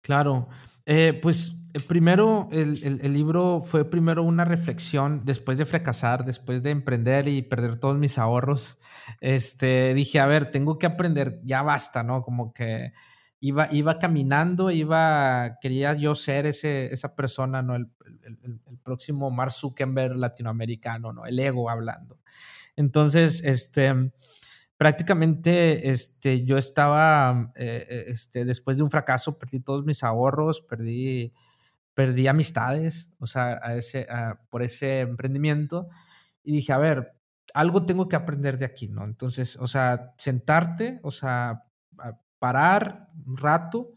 [0.00, 0.48] Claro,
[0.86, 6.62] eh, pues eh, primero el, el, libro fue primero una reflexión después de fracasar, después
[6.62, 8.78] de emprender y perder todos mis ahorros.
[9.20, 12.22] Este, dije, a ver, tengo que aprender, ya basta, ¿no?
[12.22, 12.92] Como que
[13.40, 17.74] iba, iba caminando, iba, quería yo ser ese, esa persona, ¿no?
[17.74, 17.90] El,
[18.24, 21.26] el, el próximo Mark Zuckerberg latinoamericano, ¿no?
[21.26, 22.20] El ego hablando.
[22.76, 24.12] Entonces, este
[24.76, 30.60] prácticamente este, yo estaba, eh, eh, este, después de un fracaso, perdí todos mis ahorros,
[30.62, 31.32] perdí,
[31.94, 34.06] perdí amistades, o sea, a ese,
[34.50, 35.88] por ese emprendimiento.
[36.42, 37.14] Y dije, a ver,
[37.54, 39.04] algo tengo que aprender de aquí, ¿no?
[39.04, 41.64] Entonces, o sea, sentarte, o sea,
[42.38, 43.92] parar un rato,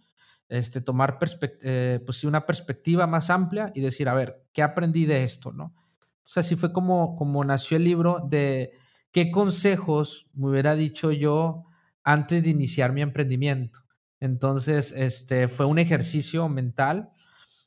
[0.48, 5.24] este, tomar eh, pues, una perspectiva más amplia y decir, a ver, ¿qué aprendí de
[5.24, 5.74] esto, no?
[6.00, 8.74] O sea, así fue como, como nació el libro de
[9.18, 11.66] ¿qué consejos me hubiera dicho yo
[12.04, 13.80] antes de iniciar mi emprendimiento?
[14.20, 17.10] Entonces, este, fue un ejercicio mental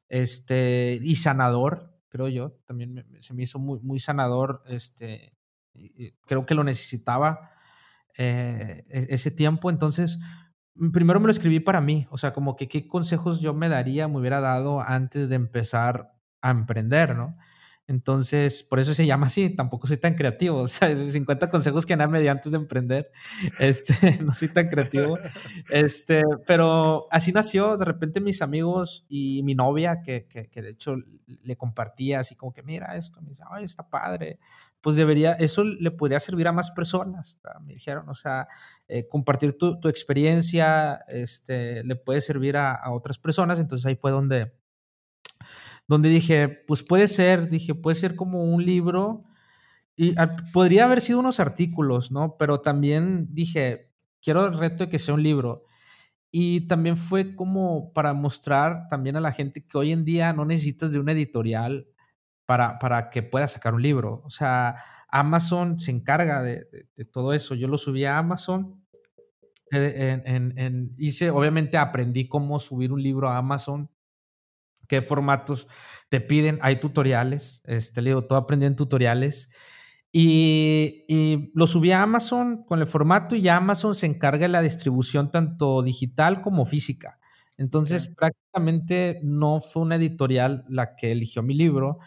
[0.09, 2.53] este, y sanador, creo yo.
[2.67, 4.63] También se me hizo muy, muy sanador.
[4.69, 5.35] Este,
[6.25, 7.51] creo que lo necesitaba
[8.17, 9.71] eh, e, ese tiempo.
[9.71, 10.21] Entonces,
[10.93, 12.07] primero me lo escribí para mí.
[12.13, 16.13] O sea, como que qué consejos yo me daría, me hubiera dado antes de empezar
[16.43, 17.37] a emprender, ¿no?
[17.91, 21.97] Entonces, por eso se llama así, tampoco soy tan creativo, o sea, 50 consejos que
[21.97, 23.11] nadie me dio antes de emprender,
[23.59, 25.19] este, no soy tan creativo,
[25.71, 30.71] este, pero así nació, de repente mis amigos y mi novia, que, que, que de
[30.71, 30.99] hecho
[31.43, 34.39] le compartía así como que, mira esto, me dice, ay, está padre,
[34.81, 38.47] pues debería, eso le podría servir a más personas, me dijeron, o sea,
[38.87, 43.97] eh, compartir tu, tu, experiencia, este, le puede servir a, a otras personas, entonces ahí
[43.97, 44.60] fue donde
[45.91, 49.25] donde dije, pues puede ser, dije, puede ser como un libro
[49.97, 50.15] y
[50.53, 52.37] podría haber sido unos artículos, ¿no?
[52.39, 53.91] Pero también dije,
[54.23, 55.65] quiero el reto de que sea un libro.
[56.31, 60.45] Y también fue como para mostrar también a la gente que hoy en día no
[60.45, 61.89] necesitas de una editorial
[62.47, 64.23] para, para que puedas sacar un libro.
[64.25, 64.77] O sea,
[65.09, 66.69] Amazon se encarga de,
[67.11, 67.57] todo eso.
[67.57, 68.81] Yo lo subí a Amazon.
[69.73, 73.91] Eh, en, hice, obviamente aprendí cómo subir un libro a Amazon,
[74.91, 75.69] qué formatos
[76.09, 76.59] te piden.
[76.63, 79.51] Hay tutoriales, este, le digo, todo aprendí en tutoriales.
[80.13, 81.05] Y,
[81.55, 85.31] lo subí a Amazon con el formato y ya Amazon se encarga de la distribución
[85.31, 87.21] tanto digital como física.
[87.57, 91.99] Entonces, prácticamente no fue una editorial la que eligió mi libro.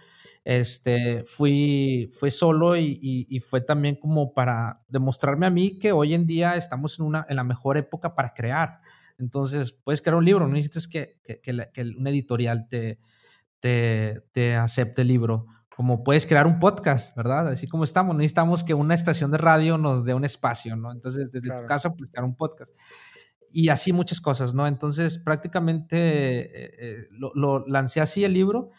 [0.43, 6.25] Este, fui, fue solo y, fue también como para demostrarme a mí que hoy en
[6.25, 8.81] día estamos en, una, en la mejor época para crear.
[9.23, 12.99] Entonces, puedes crear un libro, no necesitas que, que, que, una editorial te,
[13.59, 17.47] te, te acepte el libro como puedes crear un podcast, ¿verdad?
[17.47, 20.91] Así como estamos, necesitamos que una estación de radio nos dé un espacio, ¿no?
[20.91, 22.75] Entonces, desde tu casa, puedes crear un podcast.
[23.51, 24.67] Y así muchas cosas, ¿no?
[24.67, 28.69] Entonces, prácticamente eh, eh, lo, lancé así el libro.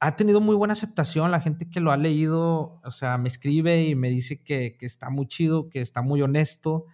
[0.00, 3.84] Ha tenido muy buena aceptación, la gente que lo ha leído, o sea, me escribe
[3.84, 6.86] y me dice que, que está muy chido, que está muy honesto.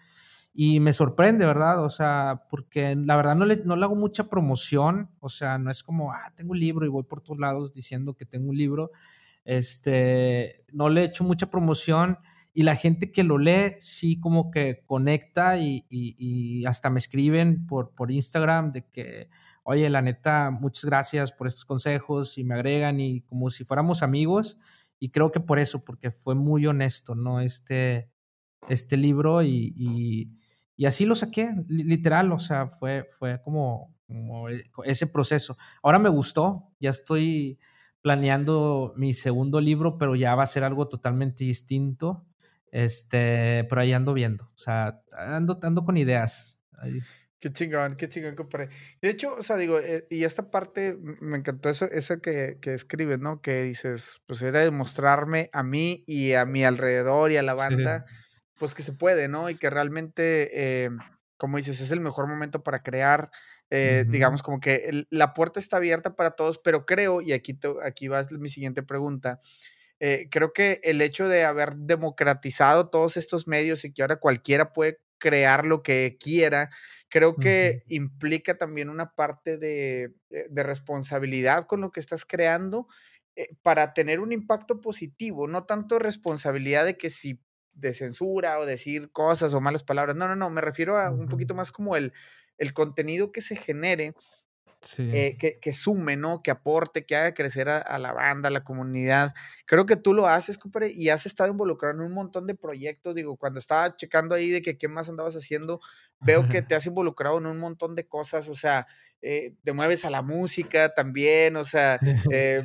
[0.53, 1.85] Y me sorprende, ¿verdad?
[1.85, 5.71] O sea, porque la verdad no le, no le hago mucha promoción, o sea, no
[5.71, 8.57] es como, ah, tengo un libro y voy por todos lados diciendo que tengo un
[8.57, 8.91] libro
[9.49, 12.19] este, no le he hecho mucha promoción
[12.53, 17.95] y la gente que lo lee sí como que conecta y, hasta me escriben por,
[17.95, 19.31] por Instagram de que,
[19.63, 24.03] oye, la neta, muchas gracias por estos consejos y me agregan y como si fuéramos
[24.03, 24.59] amigos
[25.01, 27.41] y creo que por eso, porque fue muy honesto, ¿no?
[27.41, 28.11] Este,
[28.69, 30.31] este libro y,
[30.87, 35.57] así lo saqué, literal, o sea, fue, fue como, como ese proceso.
[35.83, 37.59] Ahora me gustó, ya estoy
[38.03, 42.25] planeando mi segundo libro, pero ya va a ser algo totalmente distinto.
[42.71, 44.45] Este, pero ahí ando viendo.
[44.45, 46.63] O sea, ando, ando con ideas.
[47.41, 48.69] Qué chingón, qué chingón, compadre.
[49.01, 52.75] De hecho, o sea, digo, eh, y esta parte me encantó eso, esa que, que
[52.75, 53.41] escribes, ¿no?
[53.41, 58.07] Que dices, pues era demostrarme a mí y a mi alrededor y a la banda,
[58.59, 59.49] pues que se puede, ¿no?
[59.51, 60.51] Y que realmente,
[60.85, 60.91] eh,
[61.37, 63.31] como dices, es el mejor momento para crear,
[63.71, 68.09] eh, digamos como que la puerta está abierta para todos, pero creo, y aquí, aquí
[68.09, 69.39] va mi siguiente pregunta,
[70.01, 74.73] eh, creo que el hecho de haber democratizado todos estos medios y que ahora cualquiera
[74.73, 76.71] puede crear lo que quiera,
[77.09, 82.87] creo que implica también una parte de, eh, de, responsabilidad con lo que estás creando
[83.63, 87.41] para tener un impacto positivo, no tanto responsabilidad de que si
[87.79, 91.29] de censura o decir cosas o malas palabras, no, no, no, me refiero a un
[91.29, 92.13] poquito más como el
[92.59, 94.15] el contenido que se genere,
[94.99, 96.41] eh, que, que, sume, ¿no?
[96.43, 99.35] Que aporte, que haga crecer a, la banda, a la comunidad.
[99.67, 103.15] Creo que tú lo haces, compadre, y has estado involucrado en un montón de proyectos.
[103.15, 105.81] Digo, cuando estaba checando ahí de que qué más andabas haciendo,
[106.21, 108.49] veo que te has involucrado en un montón de cosas.
[108.49, 108.87] O sea,
[109.21, 111.99] eh, te mueves a la música también, o sea,
[112.33, 112.63] eh,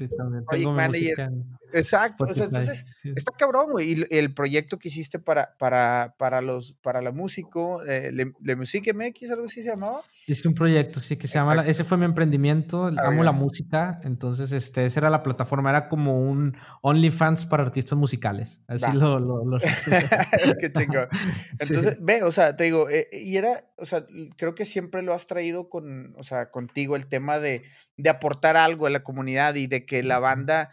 [0.65, 1.29] manager.
[1.73, 3.93] Exacto, o sea, entonces está cabrón, güey.
[3.93, 8.93] Y el proyecto que hiciste para, para, para los, para la músico, eh, Le, Musique
[8.93, 10.01] MX, algo así se llamaba.
[10.27, 13.99] Hice un proyecto, sí, que se llama, ese fue mi emprendimiento, ah, amo la música,
[14.03, 19.19] entonces este, esa era la plataforma, era como un OnlyFans para artistas musicales, así lo...
[19.19, 19.57] lo,
[20.59, 21.07] Qué chingón.
[21.59, 24.05] Entonces, ve, o sea, te digo, eh, y era, o sea,
[24.37, 27.63] creo que siempre lo has traído con, o sea, contigo el tema de,
[27.97, 30.71] de aportar algo a la comunidad y de que la banda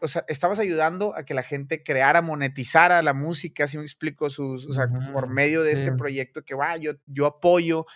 [0.00, 4.30] o sea, estabas ayudando a que la gente creara, monetizara la música, si me explico,
[4.30, 7.86] sus, o sea, por medio de este proyecto que va, yo, yo apoyo.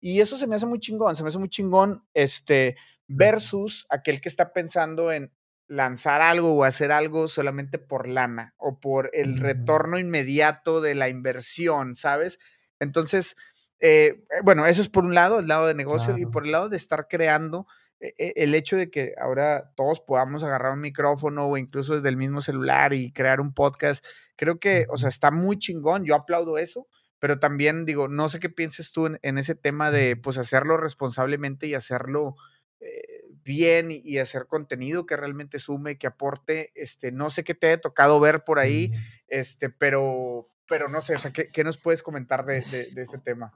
[0.00, 2.76] Y eso se me hace muy chingón, se me hace muy chingón, este,
[3.06, 5.32] versus aquel que está pensando en
[5.68, 11.08] lanzar algo o hacer algo solamente por lana o por el retorno inmediato de la
[11.08, 12.38] inversión, ¿sabes?
[12.80, 13.36] Entonces,
[13.80, 16.52] eh, eh, bueno, eso es por un lado, el lado de negocio, y por el
[16.52, 17.66] lado de estar creando,
[18.00, 22.40] el hecho de que ahora todos podamos agarrar un micrófono o incluso desde el mismo
[22.40, 24.04] celular y crear un podcast,
[24.36, 26.86] creo que, o sea, está muy chingón, yo aplaudo eso,
[27.18, 31.66] pero también digo, no sé qué pienses tú en, ese tema de, pues, hacerlo responsablemente
[31.66, 32.36] y hacerlo
[32.80, 37.66] eh, bien y, hacer contenido que realmente sume, que aporte, este, no sé qué te
[37.66, 38.92] haya tocado ver por ahí,
[39.26, 43.52] este, pero, pero no sé, o sea, ¿qué, nos puedes comentar de este tema?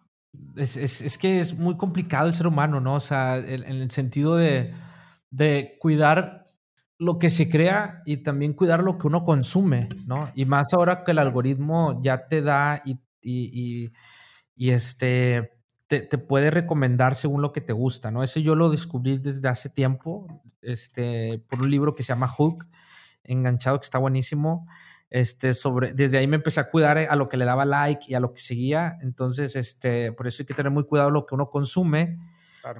[0.57, 2.95] Es, es, que es muy complicado el ser humano, ¿no?
[2.95, 4.72] O sea, en, el sentido de,
[5.30, 6.45] de, cuidar
[6.99, 10.30] lo que se crea y también cuidar lo que uno consume, ¿no?
[10.35, 13.91] Y más ahora que el algoritmo ya te da y, y,
[14.55, 15.53] y, este,
[15.87, 18.22] te, te, puede recomendar según lo que te gusta, ¿no?
[18.22, 22.66] Eso yo lo descubrí desde hace tiempo, este, por un libro que se llama Hook,
[23.24, 24.66] enganchado, que está buenísimo.
[25.13, 28.15] Este, sobre, desde ahí me empecé a cuidar a lo que le daba like y
[28.15, 28.97] a lo que seguía.
[29.03, 32.19] Entonces, este, por eso hay que tener muy cuidado lo que uno consume.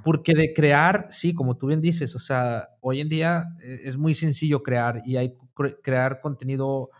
[0.03, 3.97] Porque de crear, sí, como tú bien dices, o sea, hoy en día eh, es
[3.97, 5.37] muy sencillo crear y hay
[5.83, 6.91] crear contenido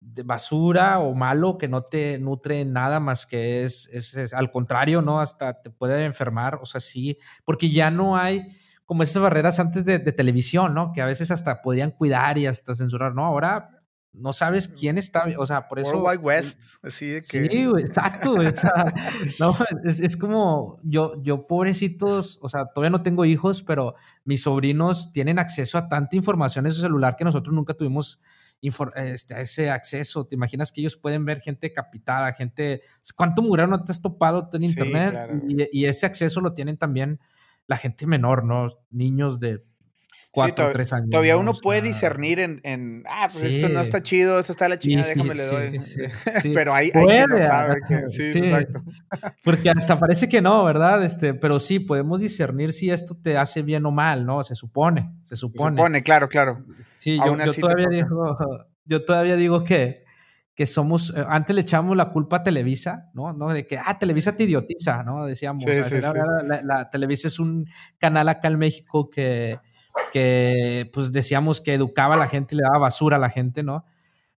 [0.00, 5.02] de basura o malo que no te nutre nada más que es, es, al contrario,
[5.02, 5.20] ¿no?
[5.20, 8.46] Hasta te puede enfermar, o sea, sí, porque ya no hay
[8.86, 10.92] como esas barreras antes de, de televisión, ¿no?
[10.92, 13.24] Que a veces hasta podían cuidar y hasta censurar, ¿no?
[13.24, 13.77] Ahora
[14.20, 15.90] no sabes quién está, o sea, por eso...
[15.90, 17.46] World Wide West, así de que...
[17.46, 18.92] Sí, exacto, o sea,
[19.40, 23.94] no, es, es, como, yo, yo pobrecitos, o sea, todavía no tengo hijos, pero
[24.24, 28.20] mis sobrinos tienen acceso a tanta información en su celular que nosotros nunca tuvimos
[28.96, 30.26] este, ese acceso.
[30.26, 32.82] ¿Te imaginas que ellos pueden ver gente capitada, gente...
[33.16, 35.42] ¿Cuánto murero no te has topado en internet?
[35.46, 37.20] y, y ese acceso lo tienen también
[37.66, 38.66] la gente menor, ¿no?
[38.90, 39.62] Niños de
[40.30, 41.10] cuatro o tres años.
[41.10, 44.78] Todavía uno puede discernir en, en ah, pues esto no está chido, esto está la
[44.78, 45.78] chingada, déjame le doy.
[46.54, 48.82] pero hay, hay quien no sabe que, sí, exacto.
[49.42, 51.04] Porque hasta parece que no, ¿verdad?
[51.04, 54.42] Este, pero sí, podemos discernir si esto te hace bien o mal, ¿no?
[54.44, 55.76] Se supone, se supone.
[55.76, 56.64] Se supone, claro, claro.
[56.96, 58.36] Sí, yo, yo todavía digo,
[58.84, 60.04] yo todavía digo que,
[60.54, 63.32] que somos, eh, antes le echamos la culpa a Televisa, ¿no?
[63.32, 63.48] ¿no?
[63.48, 65.24] De que, ah, Televisa te idiotiza, ¿no?
[65.24, 67.66] Decíamos, la, Televisa es un
[67.98, 69.58] canal acá en México que,
[70.12, 73.62] que pues decíamos que educaba a la gente y le daba basura a la gente,
[73.62, 73.84] ¿no?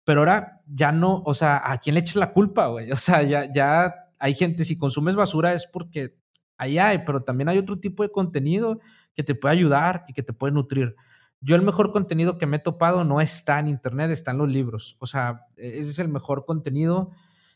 [0.03, 2.91] Pero ahora ya no, o sea, ¿a quién le echas la culpa, güey?
[2.91, 6.16] O sea, ya, ya hay gente, si consumes basura es porque
[6.57, 8.80] ahí hay, pero también hay otro tipo de contenido
[9.14, 10.95] que te puede ayudar y que te puede nutrir.
[11.41, 14.49] Yo el mejor contenido que me he topado no está en internet, está en los
[14.49, 14.97] libros.
[14.99, 17.12] O sea, e, ese es el mejor contenido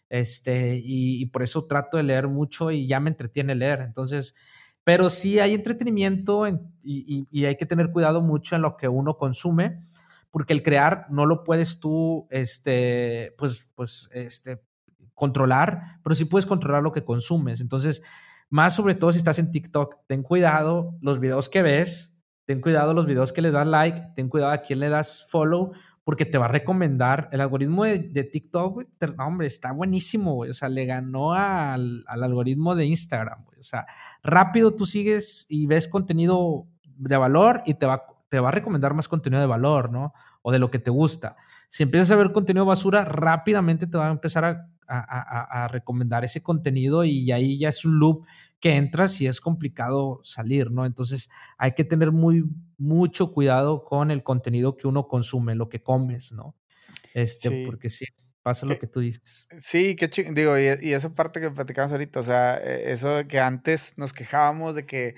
[0.10, 3.82] este, y, y por eso trato de leer mucho y ya me entretiene leer.
[3.82, 4.36] Entonces,
[4.84, 6.46] pero sí hay entretenimiento
[6.84, 9.82] y, hay que tener cuidado mucho en lo que uno consume,
[10.32, 14.62] porque el crear no lo puedes tú, este, pues, pues, este,
[15.14, 17.62] controlar, pero sí puedes controlar lo que consumes.
[17.62, 18.02] Entonces,
[18.50, 22.94] más sobre todo si estás en TikTok, ten cuidado los videos que ves, ten cuidado
[22.94, 25.72] los videos que le das like, ten cuidado a quién le das follow,
[26.04, 27.30] porque te va a recomendar.
[27.32, 28.84] El algoritmo de, TikTok,
[29.18, 33.86] hombre, está buenísimo, O sea, le ganó al, algoritmo de Instagram, O sea,
[34.22, 38.94] rápido tú sigues y ves contenido de valor y te va, te va a recomendar
[38.94, 40.14] más contenido de valor, ¿no?
[40.42, 41.36] O de lo que te gusta.
[41.68, 46.24] Si empiezas a ver contenido basura, rápidamente te va a empezar a, a, a recomendar
[46.24, 48.26] ese contenido y ahí ya es un loop
[48.64, 50.86] que entras y es complicado salir, ¿no?
[50.86, 52.46] Entonces hay que tener muy,
[52.78, 56.56] mucho cuidado con el contenido que uno consume, lo que comes, ¿no?
[57.14, 58.06] Este, porque sí,
[58.42, 59.48] pasa lo que tú dices.
[59.62, 63.28] Sí, qué digo, y, y, esa parte que platicamos ahorita, o sea, e, eso de
[63.28, 65.16] que antes nos quejábamos de que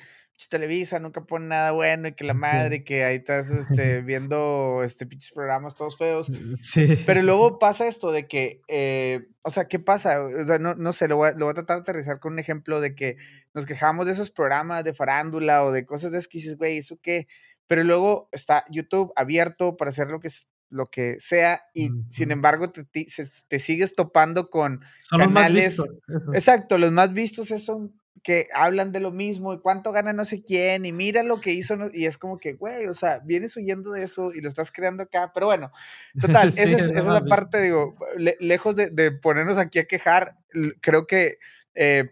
[0.49, 5.05] Televisa nunca pone nada bueno y que la madre, que ahí estás este, viendo este,
[5.05, 6.29] pinches programas todos feos.
[6.29, 6.87] Mm, sí.
[7.05, 10.19] Pero luego pasa esto de que, eh, o sea, ¿qué pasa?
[10.59, 12.81] no, no sé, lo voy, a, lo voy, a, tratar de aterrizar con un ejemplo
[12.81, 13.17] de que
[13.53, 17.27] nos quejamos de esos programas de farándula o de cosas de esquises, güey, ¿eso qué?
[17.67, 20.29] Pero luego está YouTube abierto para hacer lo que
[20.69, 25.77] lo que sea, y sin embargo te, te, sigues topando con Son canales.
[25.77, 26.33] Los más vistos.
[26.33, 27.93] Exacto, los más vistos son
[28.23, 31.51] que hablan de lo mismo y cuánto gana no sé quién y mira lo que
[31.51, 34.71] hizo y es como que, güey, o sea, vienes huyendo de eso y lo estás
[34.71, 35.71] creando acá, pero bueno,
[36.21, 37.95] total, esa, es, la parte, digo,
[38.39, 40.37] lejos de, ponernos aquí a quejar,
[40.81, 41.37] creo que
[41.75, 42.09] eh,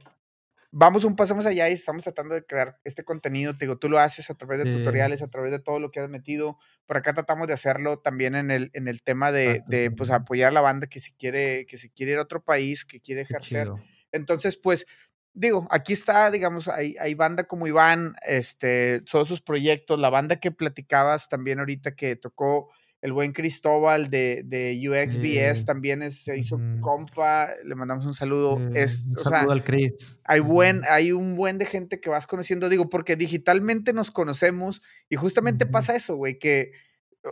[0.75, 3.89] vamos un paso más allá y estamos tratando de crear este contenido, te digo, tú
[3.89, 6.97] lo haces a través de tutoriales, a través de todo lo que has metido, por
[6.97, 10.53] acá tratamos de hacerlo también en el, en el tema de, de pues, apoyar a
[10.53, 13.69] la banda que si quiere, que si quiere ir a otro país, que quiere ejercer.
[14.11, 14.85] Entonces, pues
[15.33, 20.39] digo, aquí está, digamos, hay, hay, banda como Iván, este, todos sus proyectos, la banda
[20.39, 22.69] que platicabas también ahorita que tocó
[23.01, 28.57] el buen Cristóbal de, de UXBS también se hizo compa, le mandamos un saludo.
[28.73, 30.21] es, un saludo al Chris.
[30.23, 34.81] Hay, buen, hay un buen de gente que vas conociendo, digo, porque digitalmente nos conocemos
[35.09, 36.71] y justamente pasa eso, güey, que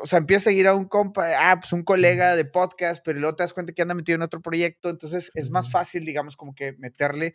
[0.03, 3.19] o sea, empieza a seguir a un compa, ah, pues un colega de podcast, pero
[3.19, 6.35] luego te das cuenta que anda metido en otro proyecto, entonces es más fácil, digamos,
[6.35, 7.33] como que meterle.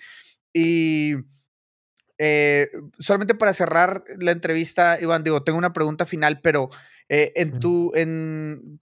[0.59, 1.17] Y
[2.17, 6.71] eh, solamente para cerrar la entrevista, Iván, digo, tengo una pregunta final, pero
[7.11, 8.79] eh, en tu, en,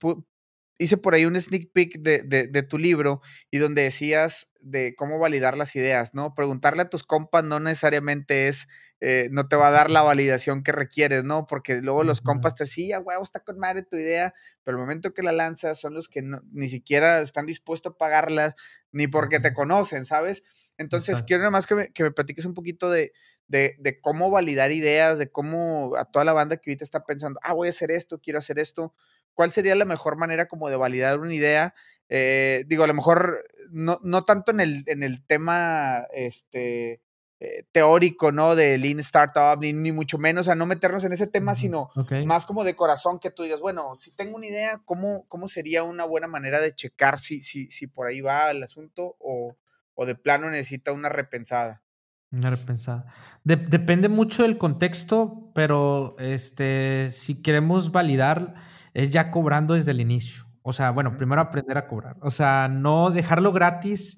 [0.77, 3.21] hice por ahí un sneak peek de, de, tu libro
[3.51, 6.33] y donde decías de cómo validar las ideas, ¿no?
[6.33, 8.69] Preguntarle a tus compas no necesariamente es
[9.01, 11.45] eh, no te va a dar la validación que requieres, ¿no?
[11.47, 14.33] Porque luego los compas te decían, huevo, está con madre tu idea,
[14.63, 18.55] pero el momento que la lanzas son los que ni siquiera están dispuestos a pagarlas,
[18.91, 20.43] ni porque te conocen, ¿sabes?
[20.77, 23.11] Entonces, quiero nada más que me, que me platiques un poquito de,
[23.47, 27.39] de, de, cómo validar ideas, de cómo a toda la banda que ahorita está pensando,
[27.43, 28.93] ah, voy a hacer esto, quiero hacer esto,
[29.33, 31.75] ¿cuál sería la mejor manera como de validar una idea?
[32.07, 37.01] Eh, digo, a lo mejor no, no tanto en el, en el tema este,
[37.47, 38.55] eh, teórico, ¿no?
[38.55, 41.89] De Lean Startup, ni, ni, mucho menos, a no meternos en ese tema, sino
[42.25, 45.83] más como de corazón que tú digas, bueno, si tengo una idea, ¿cómo, cómo sería
[45.83, 49.55] una buena manera de checar si, si, si por ahí va el asunto o,
[49.93, 51.83] o de plano necesita una repensada?
[52.31, 53.05] Una repensada.
[53.43, 58.55] depende mucho del contexto, pero este, si queremos validar,
[58.95, 60.45] es ya cobrando desde el inicio.
[60.63, 62.17] O sea, bueno, primero aprender a cobrar.
[62.21, 64.15] O sea, no dejarlo gratis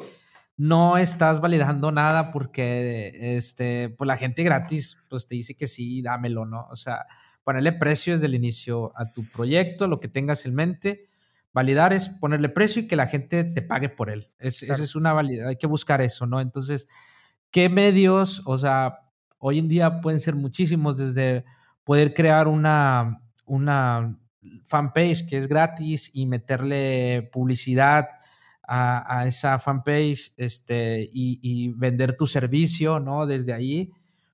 [0.57, 6.01] no estás validando nada porque este, pues la gente gratis pues te dice que sí,
[6.01, 6.67] dámelo, ¿no?
[6.71, 7.05] O sea,
[7.43, 11.05] ponerle precio desde el inicio a tu proyecto, lo que tengas en mente.
[11.53, 14.31] Validar es ponerle precio y que la gente te pague por él.
[14.39, 16.41] Es, Esa es una validad, hay que buscar eso, ¿no?
[16.41, 16.87] Entonces,
[17.51, 18.41] ¿qué medios?
[18.45, 18.99] O sea,
[19.37, 21.45] hoy en día pueden ser muchísimos, desde
[21.83, 24.17] poder crear una, una
[24.65, 28.07] fanpage que es gratis y meterle publicidad
[28.67, 33.25] a, esa fanpage este, y, vender tu servicio, ¿no?
[33.25, 33.91] Desde ahí.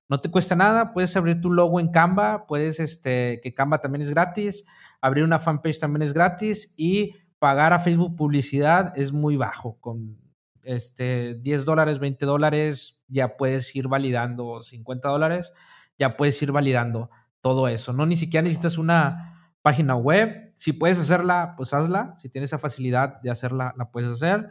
[0.08, 4.02] No te cuesta nada, puedes abrir tu logo en Canva, puedes, este, que Canva también
[4.02, 4.64] es gratis,
[5.00, 9.78] abrir una fanpage también es gratis y pagar a Facebook publicidad es muy bajo.
[9.80, 10.18] Con
[10.62, 15.52] este, 10 dólares, 20 dólares, ya puedes ir validando, 50 dólares,
[15.98, 17.08] ya puedes ir validando
[17.40, 18.04] todo eso, ¿no?
[18.04, 19.33] Ni siquiera necesitas una
[19.64, 20.52] página web.
[20.56, 22.14] Si puedes hacerla, pues hazla.
[22.18, 24.50] Si tienes esa facilidad de hacerla, la puedes hacer.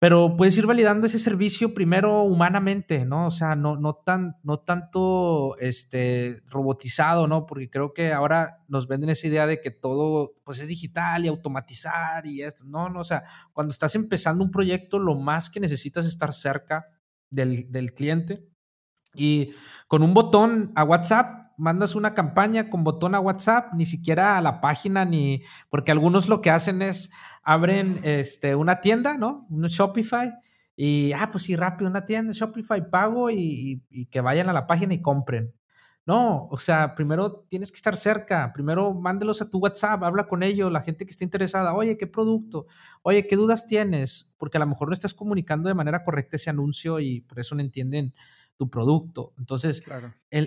[0.00, 3.28] Pero puedes ir validando ese servicio primero humanamente, ¿no?
[3.28, 7.46] O sea, no, no, tan, no tanto este, robotizado, ¿no?
[7.46, 11.28] Porque creo que ahora nos venden esa idea de que todo pues, es digital y
[11.28, 12.64] automatizar y esto.
[12.64, 16.32] No, no, o sea, cuando estás empezando un proyecto, lo más que necesitas es estar
[16.32, 16.86] cerca
[17.30, 18.48] del, del cliente.
[19.14, 19.52] Y
[19.86, 24.40] con un botón a WhatsApp mandas una campaña con botón a WhatsApp, ni siquiera a
[24.40, 27.10] la página, ni porque algunos lo que hacen es
[27.42, 29.46] abren este, una tienda, ¿no?
[29.50, 30.32] Un Shopify.
[30.76, 34.94] Y, ah, pues sí, rápido, una tienda, Shopify, pago y, que vayan a la página
[34.94, 35.52] y compren.
[36.06, 40.42] No, o sea, primero tienes que estar cerca, primero mándelos a tu WhatsApp, habla con
[40.42, 42.66] ellos, la gente que esté interesada, oye, ¿qué producto?
[43.02, 44.32] Oye, ¿qué dudas tienes?
[44.38, 47.54] Porque a lo mejor no estás comunicando de manera correcta ese anuncio y por eso
[47.54, 48.14] no entienden
[48.58, 49.32] tu producto.
[49.38, 49.84] Entonces,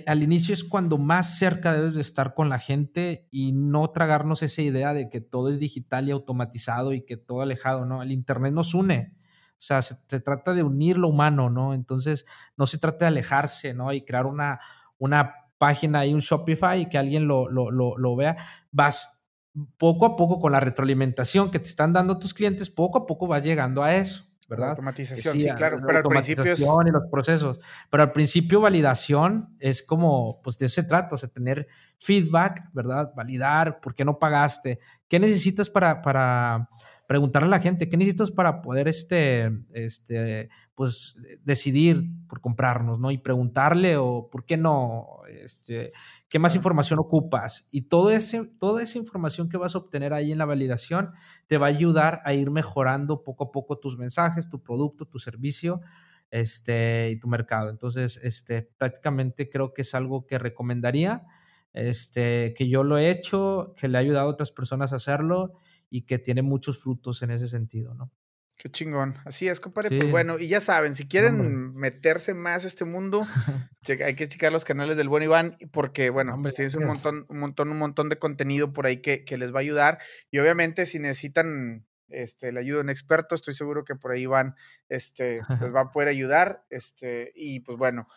[0.06, 4.44] al inicio es cuando más cerca debes de estar con la gente y no tragarnos
[4.44, 8.04] esa idea de que todo es digital y automatizado y que todo alejado, ¿no?
[8.04, 9.14] El Internet nos une.
[9.52, 11.74] O sea, se, trata de unir lo humano, ¿no?
[11.74, 12.26] Entonces,
[12.58, 13.94] no se trata de alejarse, ¿no?
[13.94, 14.60] Y crear una,
[14.98, 18.36] una página y un Shopify y que alguien lo, lo, lo, lo vea.
[18.72, 19.30] Vas
[19.78, 23.28] poco a poco con la retroalimentación que te están dando tus clientes, poco a poco
[23.28, 24.31] vas llegando a eso.
[24.52, 24.72] ¿Verdad?
[24.72, 26.60] Automatización, sí, claro, pero al principio es...
[26.60, 27.62] y los procesos.
[27.90, 32.66] Pero al principio validación es como, pues de eso se trata, o sea, tener feedback,
[32.74, 33.14] ¿verdad?
[33.16, 34.80] Validar, ¿por qué no pagaste?
[35.08, 36.68] ¿Qué necesitas para, para
[37.12, 43.12] preguntarle a la gente, qué necesitas para poder, este, este, pues, decidir por comprarnos, ¿no?
[43.12, 45.08] Y preguntarle o, ¿por qué no?
[45.28, 45.92] Este,
[46.30, 47.68] ¿Qué más información ocupas?
[47.70, 51.12] Y todo ese, toda esa información que vas a obtener ahí en la validación
[51.48, 55.20] te va a ayudar a ir mejorando poco a poco tus mensajes, tu producto, tu
[55.20, 55.82] servicio
[56.30, 57.70] este, y tu mercado.
[57.72, 61.26] Entonces, este, prácticamente creo que es algo que recomendaría,
[61.74, 65.58] este, que yo lo he hecho, que le ha ayudado a otras personas a hacerlo
[65.92, 68.12] y que tiene muchos frutos en ese sentido, ¿no?
[68.56, 69.18] Qué chingón.
[69.26, 69.98] Así es, compadre.
[69.98, 73.24] Pues bueno, y ya saben, si quieren meterse más a este mundo,
[74.06, 77.40] hay que checar los canales del buen Iván, porque, bueno, pues tienes un montón, un
[77.40, 80.00] montón, un montón de contenido por ahí que, que, les va a ayudar.
[80.30, 84.22] Y obviamente, si necesitan este, la ayuda de un experto, estoy seguro que por ahí
[84.22, 84.56] Iván
[84.90, 86.64] este, les va a poder ayudar.
[86.70, 88.08] Este, y pues bueno.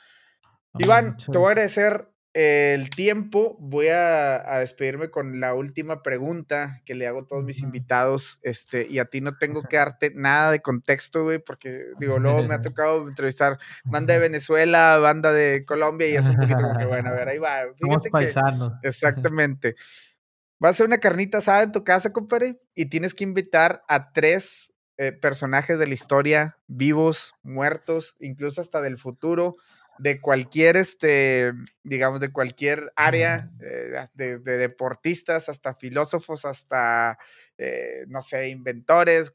[0.78, 6.94] Iván, te voy a agradecer el tiempo, voy a, despedirme con la última pregunta que
[6.94, 10.50] le hago a todos mis invitados, este, y a ti no tengo que darte nada
[10.50, 15.64] de contexto, güey, porque, digo, luego me ha tocado entrevistar banda de Venezuela, banda de
[15.64, 17.66] Colombia, y es un poquito como que, bueno, a ver, ahí va.
[17.74, 19.76] Fíjate Somos exactamente.
[20.62, 24.12] Va a ser una carnita asada en tu casa, compadre, y tienes que invitar a
[24.12, 29.54] tres eh, personajes de la historia, vivos, muertos, incluso hasta del futuro,
[29.98, 37.18] de cualquier, este, digamos, de cualquier área, eh, de, deportistas hasta filósofos, hasta,
[37.58, 39.34] eh, no sé, inventores,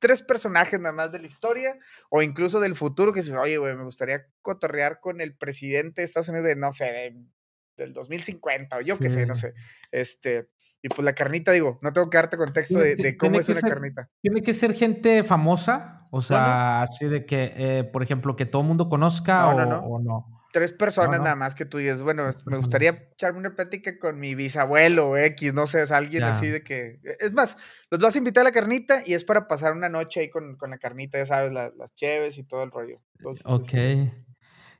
[0.00, 1.76] tres personajes nada más de la historia
[2.08, 6.06] o incluso del futuro que dicen, oye, güey, me gustaría cotorrear con el presidente de
[6.06, 7.14] Estados Unidos de, no sé,
[7.84, 9.54] del 2050 o yo qué sé, no sé.
[9.90, 10.48] Este,
[10.82, 14.08] y pues la carnita, digo, no tengo que darte contexto de, cómo es una carnita.
[14.22, 18.62] Tiene que ser gente famosa, o sea, así de que, eh, por ejemplo, que todo
[18.62, 22.90] el mundo conozca o, no, tres personas nada más que tú dices, bueno, me gustaría
[23.12, 26.98] echarme una plática con mi bisabuelo X, no sé, es alguien así de que...
[27.20, 27.56] Es más,
[27.90, 30.56] los vas a invitar a la carnita y es para pasar una noche ahí con,
[30.60, 33.00] la carnita, ya sabes, las cheves y todo el rollo.
[33.44, 33.68] ok.
[33.72, 34.12] Este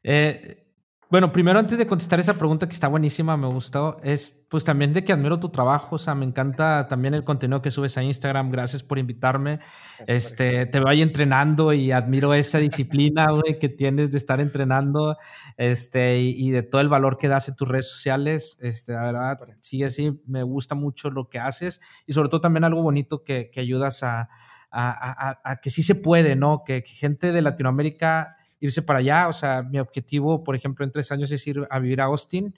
[0.02, 0.69] eh,
[1.10, 4.92] bueno, primero antes de contestar esa pregunta que está buenísima, me gustó, es pues también
[4.92, 8.04] de que admiro tu trabajo, o sea, me encanta también el contenido que subes a
[8.04, 9.58] Instagram, gracias por invitarme,
[10.06, 15.16] este, te voy entrenando y admiro esa disciplina, güey, que tienes de estar entrenando,
[15.56, 19.40] este, y, de todo el valor que das en tus redes sociales, este, la verdad,
[19.58, 23.50] sigue así, me gusta mucho lo que haces y sobre todo también algo bonito que,
[23.50, 24.28] que ayudas a,
[24.70, 26.62] a, a, a, que sí se puede, ¿no?
[26.64, 29.28] Que, que gente de Latinoamérica irse para allá.
[29.28, 32.54] O sea, mi objetivo, por ejemplo, en tres años es ir a vivir a Austin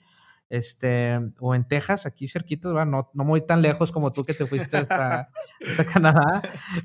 [0.53, 4.45] este, o en Texas, aquí cerquita, no, no muy tan lejos como tú que te
[4.45, 5.29] fuiste hasta,
[5.91, 6.43] Canadá,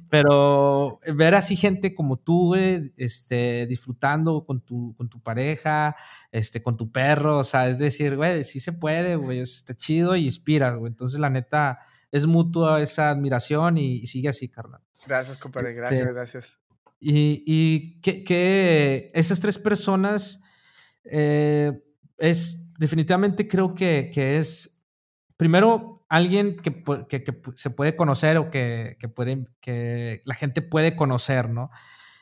[0.08, 5.96] pero ver así gente como tú, este, disfrutando con tu, con tu pareja,
[6.32, 10.16] este, con tu perro, o sea, es decir, güey, sí se puede, güey, está chido
[10.16, 10.90] y inspiras, güey.
[10.90, 11.78] Entonces, la neta,
[12.10, 14.80] es mutua esa admiración y, sigue así, carnal.
[15.06, 16.67] Gracias, compadre, gracias, este, gracias.
[17.00, 20.42] Y, que, esas tres personas
[21.04, 21.72] eh,
[22.18, 24.84] es definitivamente creo que, es
[25.36, 26.84] primero alguien que,
[27.56, 31.70] se puede conocer o que, puede, que la gente puede conocer, ¿no?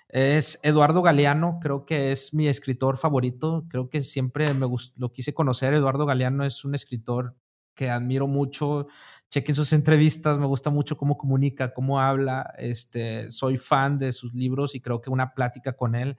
[0.09, 4.67] Es Eduardo Galeano, creo que es mi escritor favorito, creo que siempre me
[4.97, 5.75] lo quise conocer.
[5.75, 7.35] Eduardo Galeano es un escritor
[7.77, 8.89] que admiro mucho,
[9.29, 14.35] chequen sus entrevistas, me gusta mucho cómo comunica, cómo habla, este, soy fan de sus
[14.35, 16.17] libros y creo que una plática con él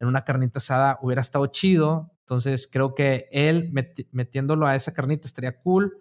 [0.00, 3.70] en una carnita asada hubiera estado chido, entonces creo que él
[4.10, 5.98] metiéndolo a esa carnita estaría cool,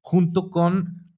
[0.00, 1.14] junto con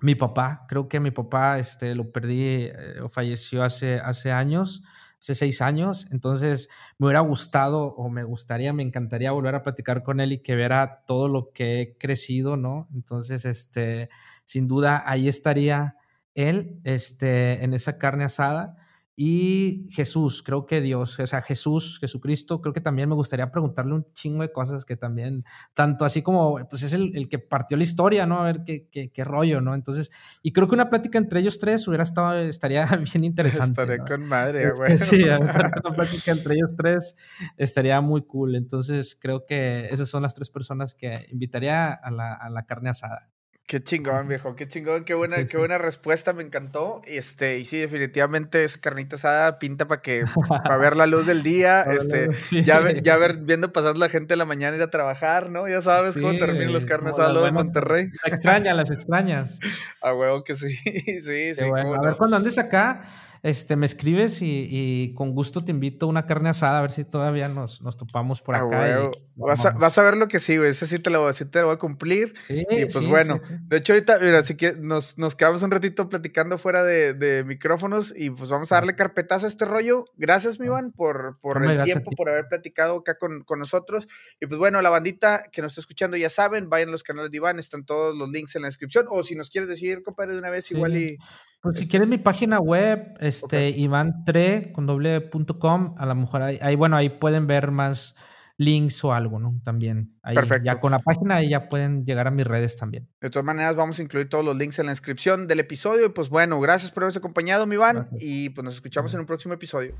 [0.00, 4.82] mi papá, creo que mi papá este, lo perdí eh, o falleció hace, hace años,
[5.22, 6.68] hace seis años, entonces
[6.98, 10.56] me hubiera gustado o me gustaría, me encantaría volver a platicar con él y que
[10.56, 12.88] viera todo lo que he crecido, ¿no?
[12.92, 14.10] Entonces, este,
[14.44, 15.94] sin duda, ahí estaría
[16.34, 18.76] él, este, en esa carne asada
[19.14, 23.92] y Jesús, creo que Dios, o sea, Jesús, Jesucristo, creo que también me gustaría preguntarle
[23.92, 25.44] un chingo de cosas que también,
[25.74, 28.40] tanto así como, pues es el, el que partió la historia, ¿no?
[28.40, 29.74] A ver qué, qué, qué, rollo, ¿no?
[29.74, 30.10] Entonces,
[30.42, 33.82] y creo que una plática entre ellos tres hubiera estado, estaría bien interesante.
[33.82, 34.96] Estaría con madre, güey.
[34.96, 37.16] Sí, una plática entre ellos tres
[37.58, 38.56] estaría muy cool.
[38.56, 42.88] Entonces, creo que esas son las tres personas que invitaría a la, a la carne
[42.88, 43.31] asada.
[43.66, 47.00] Qué chingón, viejo, qué chingón, qué buena, qué buena respuesta, me encantó.
[47.06, 51.42] Este, y sí, definitivamente esa carnita asada pinta para que, para ver la luz del
[51.42, 52.28] día, este,
[52.64, 55.68] ya, ya ver, viendo pasar la gente de la mañana ir a trabajar, ¿no?
[55.68, 58.08] Ya sabes cómo terminan las carnes asadas de Monterrey.
[58.24, 59.58] Las extrañas, las extrañas.
[60.02, 61.64] A huevo que sí, sí, sí.
[61.64, 63.02] A ver, cuando andes acá,
[63.42, 67.04] este, me escribes y, con gusto te invito a una carne asada, a ver si
[67.04, 69.10] todavía nos, nos topamos por acá.
[69.34, 70.70] vas, a, vas, a, ver lo que sí, güey.
[70.70, 72.34] Ese sí te lo, te lo voy a cumplir.
[72.48, 76.56] y pues bueno, de hecho, ahorita, mira, así que nos, nos quedamos un ratito platicando
[76.56, 80.04] fuera de, de, micrófonos y pues vamos a darle carpetazo a este rollo.
[80.16, 84.06] Gracias, mi Iván, por, por el tiempo, por haber platicado acá con, con, nosotros.
[84.40, 87.32] Y pues bueno, la bandita que nos está escuchando ya saben, vayan a los canales
[87.32, 89.06] de Iván, están todos los links en la descripción.
[89.08, 91.18] O si nos quieres decir, compadre, de una vez, igual y.
[91.62, 96.96] Pues si quieres mi página web, este, ivantre con doble.com, a lo mejor ahí, bueno,
[96.96, 98.16] ahí pueden ver más
[98.56, 99.60] links o algo, ¿no?
[99.62, 100.18] También.
[100.24, 100.64] Ahí, Perfecto.
[100.64, 103.08] Ya con la página ahí ya pueden llegar a mis redes también.
[103.20, 106.06] De todas maneras, vamos a incluir todos los links en la descripción del episodio.
[106.06, 108.08] Y pues bueno, gracias por haberse acompañado, mi Iván.
[108.20, 109.94] Y pues nos escuchamos en un próximo episodio.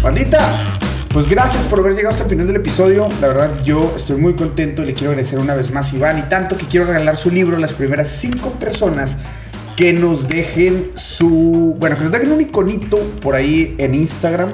[0.00, 0.78] Bandita,
[1.18, 3.08] pues gracias por haber llegado hasta el final del episodio.
[3.20, 6.18] La verdad, yo estoy muy contento y le quiero agradecer una vez más a Iván.
[6.20, 9.18] Y tanto que quiero regalar su libro a las primeras cinco personas
[9.76, 11.74] que nos dejen su.
[11.76, 14.52] Bueno, que nos dejen un iconito por ahí en Instagram.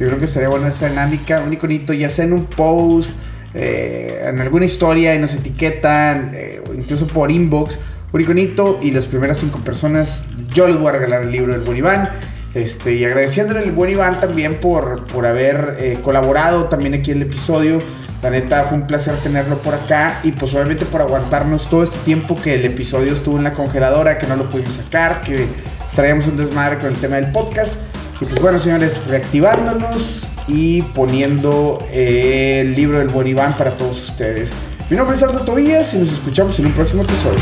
[0.00, 1.42] Yo creo que sería buena esa dinámica.
[1.46, 3.10] Un iconito, ya sea en un post,
[3.52, 7.78] eh, en alguna historia y nos etiquetan, eh, incluso por inbox.
[8.14, 11.60] Un iconito y las primeras cinco personas, yo les voy a regalar el libro del
[11.60, 12.08] buen Iván.
[12.56, 17.18] Este, y agradeciéndole al buen Iván también por, por haber eh, colaborado también aquí en
[17.18, 17.80] el episodio.
[18.22, 21.98] La neta fue un placer tenerlo por acá y pues obviamente por aguantarnos todo este
[21.98, 25.46] tiempo que el episodio estuvo en la congeladora, que no lo pudimos sacar, que
[25.94, 27.82] traíamos un desmadre con el tema del podcast.
[28.22, 34.54] Y pues bueno, señores, reactivándonos y poniendo el libro del buen Iván para todos ustedes.
[34.88, 37.40] Mi nombre es Aldo Tobías y nos escuchamos en un próximo episodio.